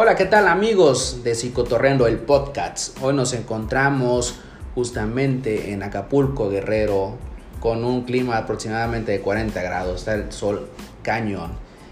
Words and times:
Hola, 0.00 0.14
¿qué 0.14 0.26
tal 0.26 0.46
amigos 0.46 1.24
de 1.24 1.34
Psicotorrendo, 1.34 2.06
el 2.06 2.18
podcast? 2.18 2.96
Hoy 3.02 3.14
nos 3.14 3.32
encontramos 3.32 4.38
justamente 4.76 5.72
en 5.72 5.82
Acapulco, 5.82 6.48
Guerrero, 6.48 7.16
con 7.58 7.84
un 7.84 8.04
clima 8.04 8.36
aproximadamente 8.36 9.10
de 9.10 9.20
40 9.20 9.60
grados. 9.60 10.02
Está 10.02 10.14
el 10.14 10.30
sol 10.30 10.68
cañón. 11.02 11.50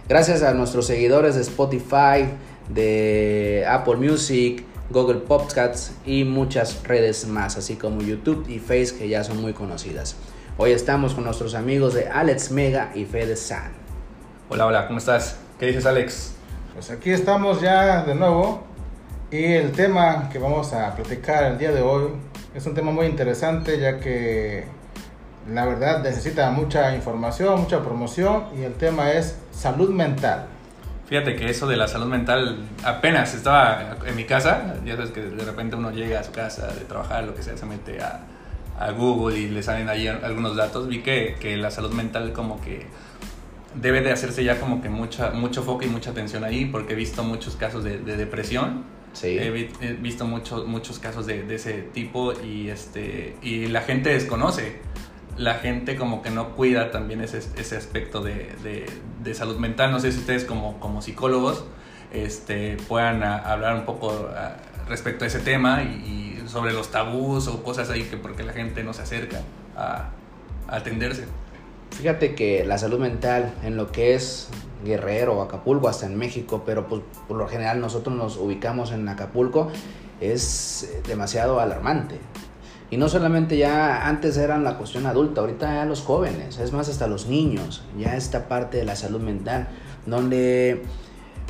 Gracias 0.09 0.45
a 0.45 0.55
nuestros 0.55 0.87
seguidores 0.87 1.35
de 1.35 1.41
Spotify, 1.41 2.29
de 2.69 3.67
Apple 3.69 3.97
Music, 3.97 4.65
Google 4.89 5.23
Podcasts 5.23 5.91
y 6.07 6.23
muchas 6.23 6.85
redes 6.85 7.27
más, 7.27 7.57
así 7.57 7.75
como 7.75 8.03
YouTube 8.03 8.49
y 8.49 8.61
Face 8.61 8.95
que 8.97 9.09
ya 9.09 9.25
son 9.25 9.43
muy 9.43 9.53
conocidas. 9.53 10.15
Hoy 10.59 10.71
estamos 10.71 11.13
con 11.13 11.25
nuestros 11.25 11.57
amigos 11.57 11.95
de 11.95 12.07
Alex 12.07 12.53
Mega 12.53 12.93
y 12.95 13.05
Fede 13.05 13.35
San. 13.35 13.73
Hola, 14.49 14.67
hola, 14.67 14.87
¿cómo 14.87 15.01
estás? 15.01 15.39
¿Qué 15.59 15.67
dices, 15.67 15.87
Alex? 15.87 16.36
Pues 16.77 16.91
aquí 16.91 17.11
estamos 17.11 17.63
ya 17.63 18.03
de 18.03 18.15
nuevo 18.15 18.63
y 19.31 19.45
el 19.45 19.73
tema 19.73 20.29
que 20.29 20.39
vamos 20.39 20.75
a 20.75 20.95
platicar 20.95 21.45
el 21.45 21.57
día 21.57 21.73
de 21.73 21.81
hoy 21.81 22.11
es 22.55 22.67
un 22.67 22.75
tema 22.75 22.91
muy 22.91 23.07
interesante 23.07 23.81
ya 23.81 23.99
que 23.99 24.67
la 25.51 25.65
verdad 25.65 26.03
necesita 26.03 26.51
mucha 26.51 26.95
información, 26.95 27.63
mucha 27.63 27.83
promoción 27.83 28.45
y 28.59 28.65
el 28.65 28.75
tema 28.75 29.11
es 29.13 29.39
salud 29.53 29.89
mental. 29.89 30.49
Fíjate 31.07 31.35
que 31.35 31.47
eso 31.47 31.67
de 31.67 31.79
la 31.79 31.89
salud 31.89 32.09
mental 32.09 32.69
apenas 32.85 33.33
estaba 33.33 33.97
en 34.05 34.15
mi 34.15 34.25
casa, 34.25 34.75
ya 34.85 34.97
sabes 34.97 35.13
que 35.13 35.23
de 35.23 35.45
repente 35.47 35.77
uno 35.77 35.93
llega 35.93 36.21
a 36.21 36.25
su 36.25 36.33
casa 36.33 36.67
de 36.67 36.85
trabajar, 36.85 37.25
lo 37.25 37.35
que 37.35 37.43
sea, 37.43 37.57
se 37.57 37.65
mete 37.65 38.03
a, 38.03 38.21
a 38.79 38.91
Google 38.91 39.39
y 39.39 39.49
le 39.49 39.63
salen 39.63 39.89
ahí 39.89 40.09
algunos 40.09 40.55
datos, 40.57 40.89
vi 40.89 41.01
que, 41.01 41.37
que, 41.41 41.57
la 41.57 41.71
salud 41.71 41.93
mental 41.93 42.35
como 42.35 42.61
que 42.61 42.87
debe 43.81 44.01
de 44.01 44.11
hacerse 44.13 44.43
ya 44.45 44.59
como 44.61 44.81
que 44.83 44.89
mucha, 44.89 45.31
mucho 45.33 45.63
foco 45.63 45.85
y 45.85 45.89
mucha 45.89 46.11
atención 46.11 46.45
ahí, 46.45 46.67
porque 46.67 46.93
he 46.95 46.97
visto 46.97 47.23
muchos 47.25 47.57
casos 47.57 47.85
de, 47.85 47.99
de 47.99 48.17
depresión, 48.17 48.85
Sí. 49.13 49.29
he, 49.29 49.71
he 49.81 49.93
visto 49.95 50.27
muchos 50.27 50.67
muchos 50.67 50.99
casos 50.99 51.27
de, 51.27 51.43
de 51.43 51.55
ese 51.55 51.73
tipo 51.83 52.35
y, 52.43 52.69
este, 52.69 53.37
y 53.43 53.67
la 53.69 53.81
gente 53.81 54.11
desconoce. 54.11 54.81
La 55.39 55.55
gente 55.55 55.97
como 55.97 56.21
que 56.23 56.31
no 56.31 56.55
cuida 56.55 56.91
también 56.91 57.21
ese, 57.23 57.39
ese 57.39 57.77
aspecto 57.77 58.23
de, 58.23 58.55
de, 58.63 58.87
de 59.23 59.35
salud 59.35 59.57
mental. 59.59 59.91
No 59.91 60.01
sé 60.01 60.13
si 60.13 60.19
ustedes 60.19 60.45
como, 60.45 60.81
como 60.81 61.01
psicólogos 61.03 61.65
este, 62.13 62.77
puedan 62.89 63.23
a- 63.23 63.39
hablar 63.39 63.75
un 63.77 63.85
poco 63.85 64.11
a- 64.35 64.57
respecto 64.89 65.25
a 65.25 65.29
ese 65.29 65.41
tema 65.41 65.83
y, 65.83 65.87
y 66.45 66.49
sobre 66.49 66.73
los 66.73 66.91
tabús 66.91 67.49
o 67.49 67.63
cosas 67.63 67.91
ahí 67.91 68.05
que 68.05 68.17
porque 68.17 68.43
la 68.45 68.53
gente 68.53 68.83
no 68.85 68.93
se 68.93 69.03
acerca 69.03 69.41
a, 69.77 70.11
a 70.69 70.77
atenderse. 70.77 71.25
Fíjate 71.99 72.35
que 72.35 72.65
la 72.65 72.77
salud 72.77 72.99
mental 72.99 73.55
en 73.65 73.77
lo 73.77 73.91
que 73.91 74.15
es 74.15 74.49
Guerrero, 74.85 75.41
Acapulco, 75.41 75.89
hasta 75.89 76.05
en 76.05 76.17
México, 76.19 76.63
pero 76.67 76.87
pues, 76.89 77.01
por 77.27 77.39
lo 77.39 77.49
general 77.49 77.81
nosotros 77.81 78.15
nos 78.15 78.37
ubicamos 78.37 78.93
en 78.93 79.09
Acapulco, 79.09 79.69
es 80.21 80.93
demasiado 81.09 81.59
alarmante. 81.59 82.19
Y 82.91 82.99
no 82.99 83.09
solamente 83.09 83.57
ya 83.57 84.07
antes 84.07 84.37
eran 84.37 84.63
la 84.63 84.77
cuestión 84.77 85.07
adulta, 85.07 85.41
ahorita 85.41 85.75
ya 85.75 85.85
los 85.87 86.03
jóvenes, 86.03 86.59
es 86.59 86.73
más 86.73 86.89
hasta 86.89 87.07
los 87.07 87.27
niños, 87.27 87.83
ya 87.99 88.15
esta 88.15 88.47
parte 88.47 88.77
de 88.77 88.85
la 88.85 88.95
salud 88.95 89.21
mental, 89.21 89.69
donde 90.05 90.83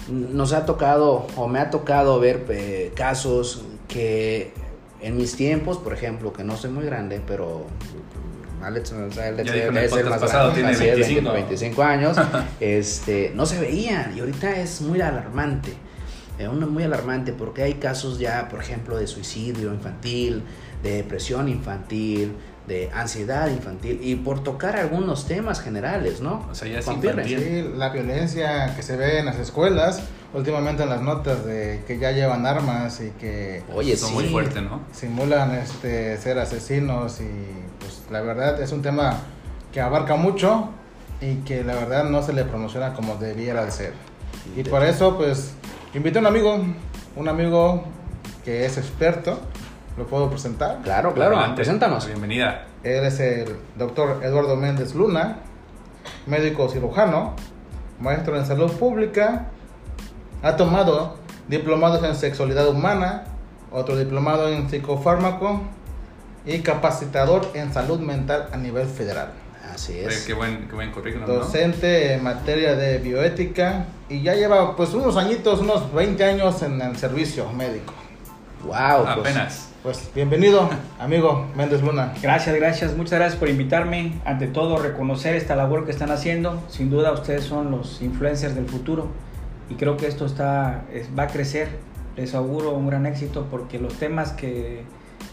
nos 0.08 0.53
ha 0.53 0.64
tocado 0.64 1.27
o 1.36 1.48
me 1.48 1.58
ha 1.58 1.70
tocado 1.70 2.20
ver 2.20 2.47
eh, 2.50 2.92
casos 2.94 3.64
que 3.88 4.53
en 5.03 5.16
mis 5.16 5.36
tiempos, 5.36 5.77
por 5.77 5.92
ejemplo, 5.92 6.33
que 6.33 6.44
no 6.44 6.56
soy 6.56 6.70
muy 6.70 6.84
grande, 6.84 7.20
pero 7.27 7.66
Alex, 8.62 8.92
o 8.92 9.10
sea, 9.10 9.28
Alex 9.28 9.50
el 9.50 9.76
es 9.76 9.84
el 9.84 9.88
podcast 9.90 10.08
más 10.10 10.18
pasado, 10.20 10.52
grande, 10.52 10.76
tiene 10.76 10.92
así 10.92 11.02
es, 11.02 11.08
25. 11.08 11.32
25 11.32 11.82
años, 11.82 12.16
este, 12.60 13.32
no 13.34 13.46
se 13.46 13.60
veían 13.60 14.16
y 14.16 14.20
ahorita 14.20 14.56
es 14.60 14.80
muy 14.80 15.00
alarmante. 15.00 15.74
Es 16.38 16.48
una- 16.48 16.66
muy 16.66 16.82
alarmante 16.82 17.32
porque 17.32 17.62
hay 17.62 17.74
casos 17.74 18.19
ya, 18.19 18.48
por 18.48 18.60
ejemplo, 18.60 18.97
de 18.98 19.06
suicidio 19.06 19.72
infantil, 19.72 20.42
de 20.82 20.97
depresión 20.97 21.48
infantil, 21.48 22.32
de 22.66 22.91
ansiedad 22.92 23.48
infantil 23.48 24.00
y 24.03 24.16
por 24.16 24.42
tocar 24.42 24.76
algunos 24.76 25.26
temas 25.26 25.60
generales, 25.60 26.20
¿no? 26.20 26.47
O 26.50 26.54
sea, 26.54 26.66
ya 26.69 26.81
es. 26.81 26.84
Sí, 26.84 27.64
la 27.76 27.91
violencia 27.91 28.75
que 28.75 28.82
se 28.82 28.97
ve 28.97 29.20
en 29.20 29.26
las 29.26 29.38
escuelas, 29.38 30.02
últimamente 30.34 30.82
en 30.82 30.88
las 30.91 31.00
notas 31.00 31.44
de 31.47 31.82
que 31.86 31.98
ya 31.98 32.10
llevan 32.10 32.44
armas 32.44 33.00
y 33.00 33.10
que 33.12 33.62
Oye, 33.72 33.97
sí. 33.97 34.12
muy 34.12 34.25
fuerte, 34.25 34.60
¿no? 34.60 34.81
simulan 34.92 35.54
este, 35.54 36.16
ser 36.19 36.38
asesinos 36.38 37.20
y 37.20 37.28
la 38.11 38.21
verdad 38.21 38.61
es 38.61 38.72
un 38.72 38.83
tema 38.83 39.15
que 39.72 39.81
abarca 39.81 40.17
mucho 40.17 40.69
y 41.21 41.37
que 41.37 41.65
la 41.65 41.75
verdad 41.75 42.05
no 42.05 42.22
se 42.22 42.33
le 42.33 42.44
promociona 42.44 42.94
como 42.94 43.17
debiera 43.17 43.65
de 43.65 43.71
ser. 43.71 43.93
Y 44.56 44.62
por 44.65 44.84
eso 44.84 45.17
pues 45.17 45.55
invité 45.94 46.19
a 46.19 46.21
un 46.21 46.27
amigo, 46.27 46.59
un 47.17 47.28
amigo 47.28 47.84
que 48.44 48.65
es 48.65 48.78
experto, 48.78 49.39
lo 49.97 50.06
puedo 50.06 50.28
presentar. 50.28 50.81
Claro, 50.83 51.15
claro, 51.15 51.33
Adelante. 51.37 51.56
preséntanos. 51.56 52.06
Bienvenida. 52.06 52.67
Él 52.83 53.05
es 53.05 53.19
el 53.19 53.56
doctor 53.77 54.21
Eduardo 54.23 54.56
Méndez 54.56 54.94
Luna, 54.94 55.38
médico 56.27 56.69
cirujano, 56.69 57.34
maestro 57.99 58.37
en 58.37 58.47
salud 58.47 58.71
pública, 58.73 59.47
ha 60.43 60.56
tomado 60.56 61.17
diplomados 61.49 62.05
en 62.05 62.15
sexualidad 62.15 62.69
humana, 62.69 63.25
otro 63.73 63.97
diplomado 63.97 64.49
en 64.49 64.69
psicofármaco 64.69 65.62
y 66.46 66.60
capacitador 66.60 67.50
en 67.54 67.72
salud 67.72 67.98
mental 68.00 68.48
a 68.52 68.56
nivel 68.56 68.86
federal. 68.86 69.32
Así 69.74 69.92
Oye, 69.92 70.06
es. 70.06 70.24
qué 70.24 70.32
buen, 70.32 70.68
qué 70.68 70.74
buen 70.74 70.92
currículum, 70.92 71.26
¿no? 71.28 71.34
Docente 71.34 72.14
en 72.14 72.22
materia 72.22 72.74
de 72.76 72.98
bioética 72.98 73.86
y 74.08 74.22
ya 74.22 74.34
lleva 74.34 74.76
pues 74.76 74.94
unos 74.94 75.16
añitos, 75.16 75.60
unos 75.60 75.92
20 75.92 76.24
años 76.24 76.62
en 76.62 76.80
el 76.80 76.96
servicio 76.96 77.50
médico. 77.52 77.92
Wow, 78.64 79.04
pues, 79.04 79.18
Apenas. 79.18 79.68
Pues 79.82 80.10
bienvenido, 80.14 80.68
amigo 80.98 81.46
Méndez 81.56 81.82
Luna. 81.82 82.14
Gracias, 82.22 82.54
gracias, 82.56 82.96
muchas 82.96 83.18
gracias 83.18 83.38
por 83.38 83.48
invitarme. 83.48 84.14
Ante 84.24 84.46
todo, 84.46 84.78
reconocer 84.78 85.34
esta 85.36 85.54
labor 85.56 85.84
que 85.84 85.90
están 85.92 86.10
haciendo. 86.10 86.62
Sin 86.68 86.88
duda, 86.90 87.12
ustedes 87.12 87.44
son 87.44 87.70
los 87.70 88.00
influencers 88.02 88.54
del 88.54 88.66
futuro 88.66 89.08
y 89.68 89.74
creo 89.74 89.96
que 89.96 90.06
esto 90.06 90.26
está, 90.26 90.84
es- 90.92 91.08
va 91.16 91.24
a 91.24 91.28
crecer. 91.28 91.68
Les 92.16 92.34
auguro 92.34 92.70
un 92.72 92.86
gran 92.86 93.04
éxito 93.04 93.46
porque 93.50 93.78
los 93.78 93.94
temas 93.94 94.32
que 94.32 94.84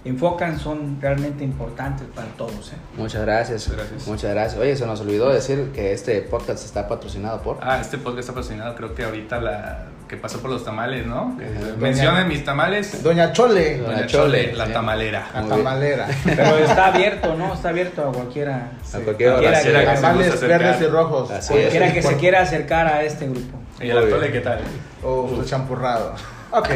enfocan 0.06 0.60
son 0.60 0.98
realmente 1.02 1.44
importantes 1.44 2.06
para 2.14 2.28
todos. 2.30 2.72
¿eh? 2.74 2.76
Muchas 2.98 3.22
gracias. 3.22 3.70
Gracias. 3.72 4.08
Muchas 4.08 4.32
gracias. 4.34 4.60
Oye, 4.62 4.76
se 4.76 4.86
nos 4.86 5.00
olvidó 5.02 5.30
decir 5.30 5.72
que 5.74 5.94
este 5.94 6.22
podcast 6.22 6.64
está 6.66 6.88
patrocinado 6.88 7.42
por. 7.42 7.58
Ah, 7.62 7.80
este 7.80 7.98
podcast 7.98 8.20
está 8.20 8.34
patrocinado, 8.34 8.76
creo 8.76 8.94
que 8.96 9.04
ahorita 9.04 9.40
la 9.40 9.86
que 10.08 10.18
pasó 10.18 10.40
por 10.42 10.52
los 10.52 10.64
tamales, 10.66 11.08
¿no? 11.08 11.36
Que 11.40 11.46
mencionen 11.80 12.28
mis 12.28 12.44
tamales. 12.44 13.02
Doña 13.02 13.32
Chole, 13.34 13.78
Doña 13.78 13.94
Doña 13.94 14.08
Chole, 14.08 14.42
Chole, 14.46 14.54
la 14.58 14.66
sí. 14.68 14.74
tamalera. 14.74 15.28
la 15.34 15.42
Muy 15.42 15.50
bien. 15.52 15.64
tamalera. 15.64 16.08
Pero 16.26 16.58
está 16.58 16.86
abierto, 16.94 17.36
¿no? 17.36 17.54
Está 17.54 17.70
abierto 17.70 18.10
a 18.10 18.12
cualquiera. 18.12 18.72
A 18.94 19.00
cualquier. 19.00 19.32
Cualquiera 19.32 19.62
que- 19.64 20.02
Tamales 20.02 20.42
verdes 20.42 20.82
y 20.82 20.86
rojos. 20.88 21.32
Así 21.32 21.54
Cualquiera 21.54 21.94
que 21.94 22.02
se 22.04 22.18
quiera 22.18 22.42
acercar 22.42 22.88
a 22.88 23.02
este 23.04 23.26
grupo. 23.28 23.58
¿Y 23.82 23.90
el 23.90 23.98
atole 23.98 24.20
bien. 24.28 24.34
qué 24.34 24.40
tal? 24.42 24.60
O 25.04 25.30
su 25.36 25.44
champurrado. 25.46 26.14
Ok. 26.52 26.70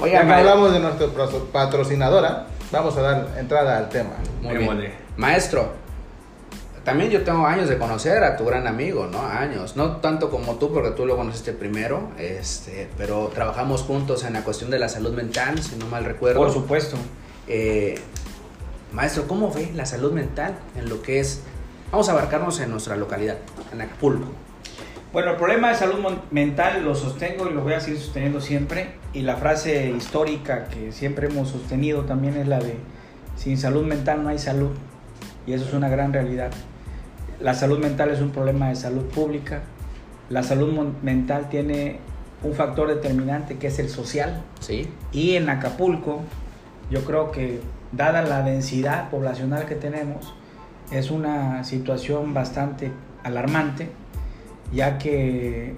Oiga, 0.00 0.12
ya 0.12 0.20
que 0.20 0.26
ma- 0.26 0.36
hablamos 0.36 0.72
de 0.72 0.78
nuestra 0.78 1.06
patrocinadora, 1.52 2.46
vamos 2.76 2.96
a 2.96 3.02
dar 3.02 3.28
entrada 3.38 3.78
al 3.78 3.88
tema. 3.88 4.10
Muy 4.42 4.56
bien. 4.56 4.94
Maestro, 5.16 5.72
también 6.84 7.10
yo 7.10 7.24
tengo 7.24 7.46
años 7.46 7.68
de 7.68 7.78
conocer 7.78 8.22
a 8.22 8.36
tu 8.36 8.44
gran 8.44 8.66
amigo, 8.66 9.06
¿no? 9.06 9.20
Años. 9.26 9.76
No 9.76 9.96
tanto 9.96 10.30
como 10.30 10.54
tú, 10.54 10.72
porque 10.72 10.90
tú 10.90 11.06
lo 11.06 11.16
conociste 11.16 11.52
primero, 11.52 12.10
este, 12.18 12.88
pero 12.96 13.30
trabajamos 13.34 13.82
juntos 13.82 14.24
en 14.24 14.34
la 14.34 14.44
cuestión 14.44 14.70
de 14.70 14.78
la 14.78 14.88
salud 14.88 15.12
mental, 15.12 15.60
si 15.62 15.76
no 15.76 15.86
mal 15.86 16.04
recuerdo. 16.04 16.38
Por 16.38 16.52
supuesto. 16.52 16.96
Eh, 17.48 17.96
maestro, 18.92 19.26
¿cómo 19.26 19.52
ve 19.52 19.72
la 19.74 19.86
salud 19.86 20.12
mental 20.12 20.54
en 20.76 20.88
lo 20.88 21.02
que 21.02 21.20
es... 21.20 21.42
Vamos 21.90 22.08
a 22.08 22.12
abarcarnos 22.12 22.60
en 22.60 22.70
nuestra 22.70 22.96
localidad, 22.96 23.38
en 23.72 23.80
Acapulco. 23.80 24.28
Bueno, 25.16 25.30
el 25.30 25.38
problema 25.38 25.70
de 25.70 25.76
salud 25.76 25.96
mental 26.30 26.84
lo 26.84 26.94
sostengo 26.94 27.48
y 27.48 27.54
lo 27.54 27.62
voy 27.62 27.72
a 27.72 27.80
seguir 27.80 27.98
sosteniendo 27.98 28.38
siempre. 28.38 28.96
Y 29.14 29.22
la 29.22 29.36
frase 29.36 29.88
histórica 29.88 30.66
que 30.66 30.92
siempre 30.92 31.28
hemos 31.28 31.48
sostenido 31.48 32.02
también 32.02 32.36
es 32.36 32.46
la 32.46 32.58
de, 32.58 32.76
sin 33.34 33.56
salud 33.56 33.86
mental 33.86 34.22
no 34.22 34.28
hay 34.28 34.38
salud. 34.38 34.72
Y 35.46 35.54
eso 35.54 35.64
es 35.64 35.72
una 35.72 35.88
gran 35.88 36.12
realidad. 36.12 36.50
La 37.40 37.54
salud 37.54 37.78
mental 37.78 38.10
es 38.10 38.20
un 38.20 38.28
problema 38.28 38.68
de 38.68 38.74
salud 38.74 39.04
pública. 39.06 39.62
La 40.28 40.42
salud 40.42 40.70
mental 41.00 41.48
tiene 41.48 41.98
un 42.42 42.52
factor 42.52 42.86
determinante 42.88 43.56
que 43.56 43.68
es 43.68 43.78
el 43.78 43.88
social. 43.88 44.42
¿Sí? 44.60 44.86
Y 45.12 45.36
en 45.36 45.48
Acapulco, 45.48 46.20
yo 46.90 47.06
creo 47.06 47.30
que 47.30 47.62
dada 47.90 48.20
la 48.20 48.42
densidad 48.42 49.08
poblacional 49.08 49.64
que 49.64 49.76
tenemos, 49.76 50.34
es 50.90 51.10
una 51.10 51.64
situación 51.64 52.34
bastante 52.34 52.92
alarmante, 53.24 53.88
ya 54.72 54.98
que 54.98 55.74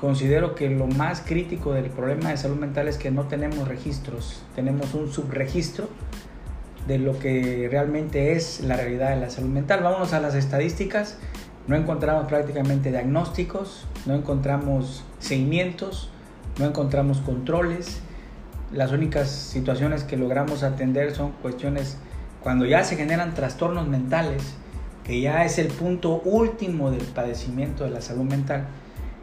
considero 0.00 0.54
que 0.54 0.70
lo 0.70 0.86
más 0.86 1.22
crítico 1.26 1.72
del 1.72 1.90
problema 1.90 2.30
de 2.30 2.36
salud 2.36 2.56
mental 2.56 2.88
es 2.88 2.98
que 2.98 3.10
no 3.10 3.24
tenemos 3.24 3.66
registros, 3.68 4.42
tenemos 4.54 4.94
un 4.94 5.10
subregistro 5.10 5.88
de 6.86 6.98
lo 6.98 7.18
que 7.18 7.68
realmente 7.70 8.32
es 8.32 8.60
la 8.60 8.76
realidad 8.76 9.10
de 9.10 9.16
la 9.16 9.30
salud 9.30 9.50
mental. 9.50 9.82
Vámonos 9.82 10.12
a 10.14 10.20
las 10.20 10.34
estadísticas, 10.34 11.18
no 11.66 11.76
encontramos 11.76 12.26
prácticamente 12.28 12.90
diagnósticos, 12.90 13.86
no 14.06 14.14
encontramos 14.14 15.04
seguimientos, 15.18 16.10
no 16.58 16.66
encontramos 16.66 17.18
controles, 17.18 18.00
las 18.72 18.92
únicas 18.92 19.30
situaciones 19.30 20.04
que 20.04 20.16
logramos 20.16 20.62
atender 20.62 21.14
son 21.14 21.32
cuestiones 21.42 21.98
cuando 22.42 22.66
ya 22.66 22.84
se 22.84 22.96
generan 22.96 23.34
trastornos 23.34 23.88
mentales, 23.88 24.54
que 25.08 25.22
ya 25.22 25.42
es 25.46 25.58
el 25.58 25.68
punto 25.68 26.20
último 26.22 26.90
del 26.90 27.00
padecimiento 27.00 27.84
de 27.84 27.90
la 27.90 28.02
salud 28.02 28.24
mental 28.24 28.66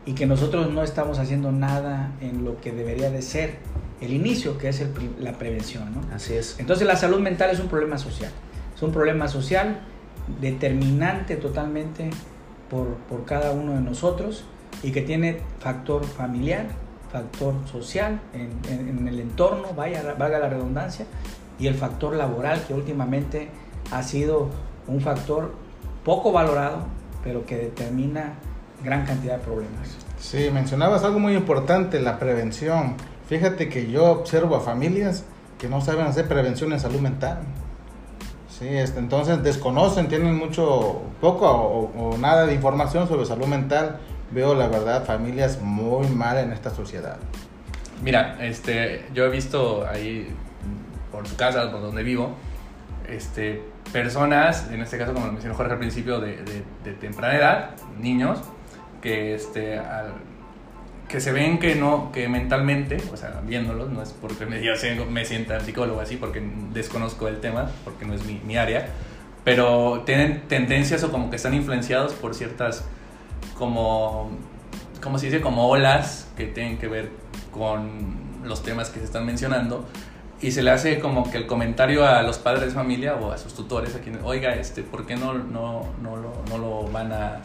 y 0.04 0.14
que 0.14 0.26
nosotros 0.26 0.72
no 0.72 0.82
estamos 0.82 1.20
haciendo 1.20 1.52
nada 1.52 2.12
en 2.22 2.44
lo 2.44 2.60
que 2.60 2.72
debería 2.72 3.12
de 3.12 3.22
ser 3.22 3.58
el 4.02 4.12
inicio, 4.12 4.58
que 4.58 4.70
es 4.70 4.84
la 5.20 5.34
prevención. 5.34 5.94
¿no? 5.94 6.02
Así 6.16 6.34
es. 6.34 6.60
Entonces 6.60 6.88
la 6.88 6.96
salud 6.96 7.20
mental 7.20 7.52
es 7.52 7.60
un 7.60 7.68
problema 7.68 8.00
social, 8.00 8.32
es 8.76 8.82
un 8.82 8.92
problema 8.92 9.28
social 9.28 9.82
determinante 10.42 11.36
totalmente 11.36 12.10
por, 12.68 12.96
por 13.08 13.26
cada 13.26 13.52
uno 13.52 13.74
de 13.74 13.82
nosotros 13.82 14.44
y 14.82 14.92
que 14.92 15.04
tiene 15.04 15.38
factor 15.60 16.04
familiar, 16.04 16.66
factor 17.12 17.54
social 17.72 18.22
en, 18.34 18.50
en, 18.72 19.08
el 19.08 19.20
entorno, 19.20 19.68
vaya, 19.76 20.16
valga 20.18 20.40
la 20.40 20.50
redundancia, 20.50 21.06
y 21.60 21.68
el 21.68 21.76
factor 21.76 22.16
laboral 22.16 22.64
que 22.68 22.74
últimamente 22.74 23.50
ha 23.92 24.02
sido 24.02 24.50
un 24.88 25.00
factor 25.00 25.64
poco 26.06 26.32
valorado, 26.32 26.86
pero 27.24 27.46
que 27.46 27.58
determina 27.58 28.36
gran 28.84 29.06
cantidad 29.06 29.38
de 29.38 29.44
problemas. 29.44 29.98
Sí, 30.20 30.50
mencionabas 30.54 31.04
algo 31.04 31.20
muy 31.20 31.36
importante, 31.36 32.00
la 32.00 32.20
prevención. 32.20 32.96
Fíjate 33.28 33.68
que 33.68 33.92
yo 33.92 34.06
observo 34.06 34.56
a 34.56 34.62
familias 34.62 35.26
que 35.58 35.68
no 35.68 35.82
saben 35.82 36.06
hacer 36.06 36.28
prevención 36.28 36.72
en 36.72 36.80
salud 36.80 37.00
mental. 37.00 37.40
Sí, 38.48 38.68
este, 38.70 39.00
entonces 39.00 39.44
desconocen, 39.44 40.08
tienen 40.08 40.36
mucho, 40.36 41.02
poco 41.20 41.50
o, 41.50 42.12
o, 42.12 42.18
nada 42.18 42.46
de 42.46 42.54
información 42.54 43.08
sobre 43.08 43.26
salud 43.26 43.48
mental. 43.48 44.00
Veo 44.32 44.56
la 44.56 44.68
verdad 44.68 45.04
familias 45.04 45.60
muy 45.62 46.08
mal 46.08 46.38
en 46.38 46.54
esta 46.54 46.70
sociedad. 46.70 47.18
Mira, 48.04 48.38
este, 48.40 49.06
yo 49.14 49.26
he 49.26 49.30
visto 49.30 49.86
ahí 49.88 50.30
por 51.12 51.28
su 51.28 51.36
casa, 51.36 51.72
por 51.72 51.82
donde 51.82 52.04
vivo, 52.04 52.32
este, 53.10 53.62
personas, 53.92 54.70
en 54.72 54.82
este 54.82 54.98
caso 54.98 55.14
como 55.14 55.28
lo 55.28 55.32
mencionó 55.32 55.56
Jorge 55.56 55.74
al 55.74 55.80
principio, 55.80 56.20
de, 56.20 56.38
de, 56.38 56.64
de 56.84 56.94
temprana 56.94 57.36
edad, 57.36 57.70
niños, 58.00 58.40
que, 59.02 59.36
este, 59.36 59.78
al, 59.78 60.14
que 61.08 61.20
se 61.22 61.32
ven 61.32 61.60
que 61.60 61.76
no, 61.76 62.12
que 62.12 62.28
mentalmente, 62.28 62.98
o 63.14 63.18
sea, 63.18 63.42
viéndolos, 63.46 63.90
no 63.90 64.02
es 64.02 64.12
porque 64.14 64.46
me, 64.46 64.60
me 65.10 65.26
sienta 65.26 65.60
psicólogo 65.60 66.02
así, 66.02 66.18
porque 66.18 66.42
desconozco 66.74 67.28
el 67.28 67.40
tema, 67.40 67.70
porque 67.84 68.06
no 68.06 68.14
es 68.14 68.26
mi, 68.26 68.42
mi 68.46 68.58
área, 68.58 68.88
pero 69.44 70.04
tienen 70.06 70.48
tendencias 70.48 71.04
o 71.04 71.12
como 71.12 71.30
que 71.30 71.36
están 71.36 71.54
influenciados 71.54 72.14
por 72.14 72.34
ciertas, 72.34 72.86
como, 73.58 74.32
como 75.02 75.20
se 75.20 75.28
dice, 75.28 75.42
como 75.42 75.68
olas 75.68 76.28
que 76.36 76.46
tienen 76.46 76.78
que 76.78 76.88
ver 76.88 77.12
con 77.52 78.26
los 78.44 78.64
temas 78.64 78.90
que 78.90 79.00
se 79.00 79.06
están 79.06 79.26
mencionando 79.26 79.88
y 80.42 80.52
se 80.52 80.62
le 80.62 80.72
hace 80.72 81.00
como 81.00 81.30
que 81.30 81.38
el 81.38 81.48
comentario 81.48 82.06
a 82.06 82.22
los 82.22 82.38
padres 82.38 82.66
de 82.66 82.72
familia 82.72 83.16
o 83.16 83.32
a 83.32 83.38
sus 83.38 83.54
tutores, 83.54 83.96
a 83.96 84.00
quienes, 84.00 84.22
oiga, 84.24 84.54
este, 84.56 84.84
¿por 84.84 85.06
qué 85.06 85.16
no, 85.16 85.34
no, 85.34 85.86
no, 86.02 86.18
lo, 86.18 86.34
no 86.50 86.58
lo 86.58 86.84
van 86.92 87.12
a, 87.14 87.42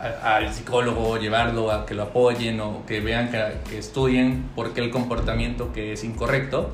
a, 0.00 0.36
al 0.36 0.52
psicólogo, 0.52 1.18
llevarlo 1.18 1.70
a 1.70 1.84
que 1.84 1.94
lo 1.94 2.04
apoyen 2.04 2.60
o 2.60 2.84
que 2.86 3.00
vean 3.00 3.30
que, 3.30 3.58
que, 3.68 3.78
estudien 3.78 4.44
por 4.54 4.72
qué 4.72 4.80
el 4.80 4.90
comportamiento 4.90 5.72
que 5.72 5.92
es 5.92 6.04
incorrecto? 6.04 6.70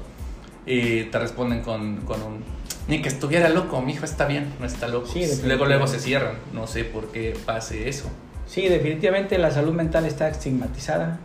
Y 0.64 1.04
te 1.04 1.18
responden 1.18 1.62
con, 1.62 1.98
con 2.02 2.22
un, 2.22 2.44
ni 2.86 3.02
que 3.02 3.08
estuviera 3.08 3.48
loco, 3.48 3.80
mi 3.80 3.94
hijo 3.94 4.04
está 4.04 4.26
bien, 4.26 4.52
no 4.60 4.66
está 4.66 4.86
loco. 4.86 5.08
Sí, 5.08 5.26
luego, 5.44 5.66
luego 5.66 5.86
se 5.86 5.98
cierran, 5.98 6.36
no 6.52 6.66
sé 6.66 6.84
por 6.84 7.10
qué 7.10 7.36
pase 7.44 7.88
eso. 7.88 8.10
Sí, 8.46 8.68
definitivamente 8.68 9.36
la 9.38 9.50
salud 9.50 9.74
mental 9.74 10.06
está 10.06 10.28
estigmatizada 10.28 11.18